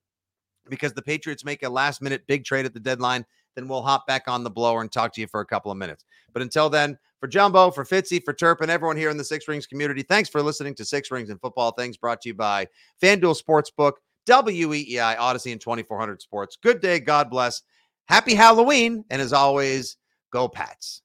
because 0.70 0.94
the 0.94 1.02
Patriots 1.02 1.46
make 1.46 1.64
a 1.64 1.70
last 1.70 2.02
minute 2.02 2.24
big 2.28 2.46
trade 2.46 2.66
at 2.66 2.74
the 2.74 2.80
deadline, 2.80 3.26
then 3.56 3.68
we'll 3.68 3.82
hop 3.82 4.08
back 4.08 4.28
on 4.28 4.44
the 4.44 4.50
blower 4.50 4.82
and 4.82 4.92
talk 4.92 5.14
to 5.14 5.22
you 5.22 5.28
for 5.28 5.42
a 5.42 5.46
couple 5.46 5.72
of 5.72 5.78
minutes. 5.78 6.06
But 6.34 6.42
until 6.42 6.70
then, 6.70 6.98
for 7.20 7.28
Jumbo, 7.28 7.70
for 7.72 7.84
Fitzy, 7.84 8.24
for 8.24 8.34
Turp, 8.34 8.62
and 8.62 8.72
everyone 8.72 8.98
here 8.98 9.10
in 9.10 9.18
the 9.18 9.24
Six 9.24 9.48
Rings 9.48 9.68
community, 9.68 10.04
thanks 10.04 10.30
for 10.30 10.42
listening 10.42 10.74
to 10.76 10.86
Six 10.86 11.12
Rings 11.12 11.30
and 11.30 11.42
Football 11.42 11.72
Things 11.72 11.98
brought 11.98 12.22
to 12.22 12.30
you 12.30 12.36
by 12.36 12.68
FanDuel 13.02 13.40
Sportsbook, 13.40 13.94
WEEI, 14.28 15.18
Audacy, 15.18 15.52
and 15.52 15.60
2400 15.60 16.22
Sports. 16.22 16.58
Good 16.62 16.82
day. 16.82 17.00
God 17.00 17.30
bless. 17.30 17.62
Happy 18.08 18.34
Halloween. 18.34 19.04
And 19.10 19.22
as 19.22 19.34
always, 19.34 19.98
go 20.32 20.48
Pats. 20.48 21.02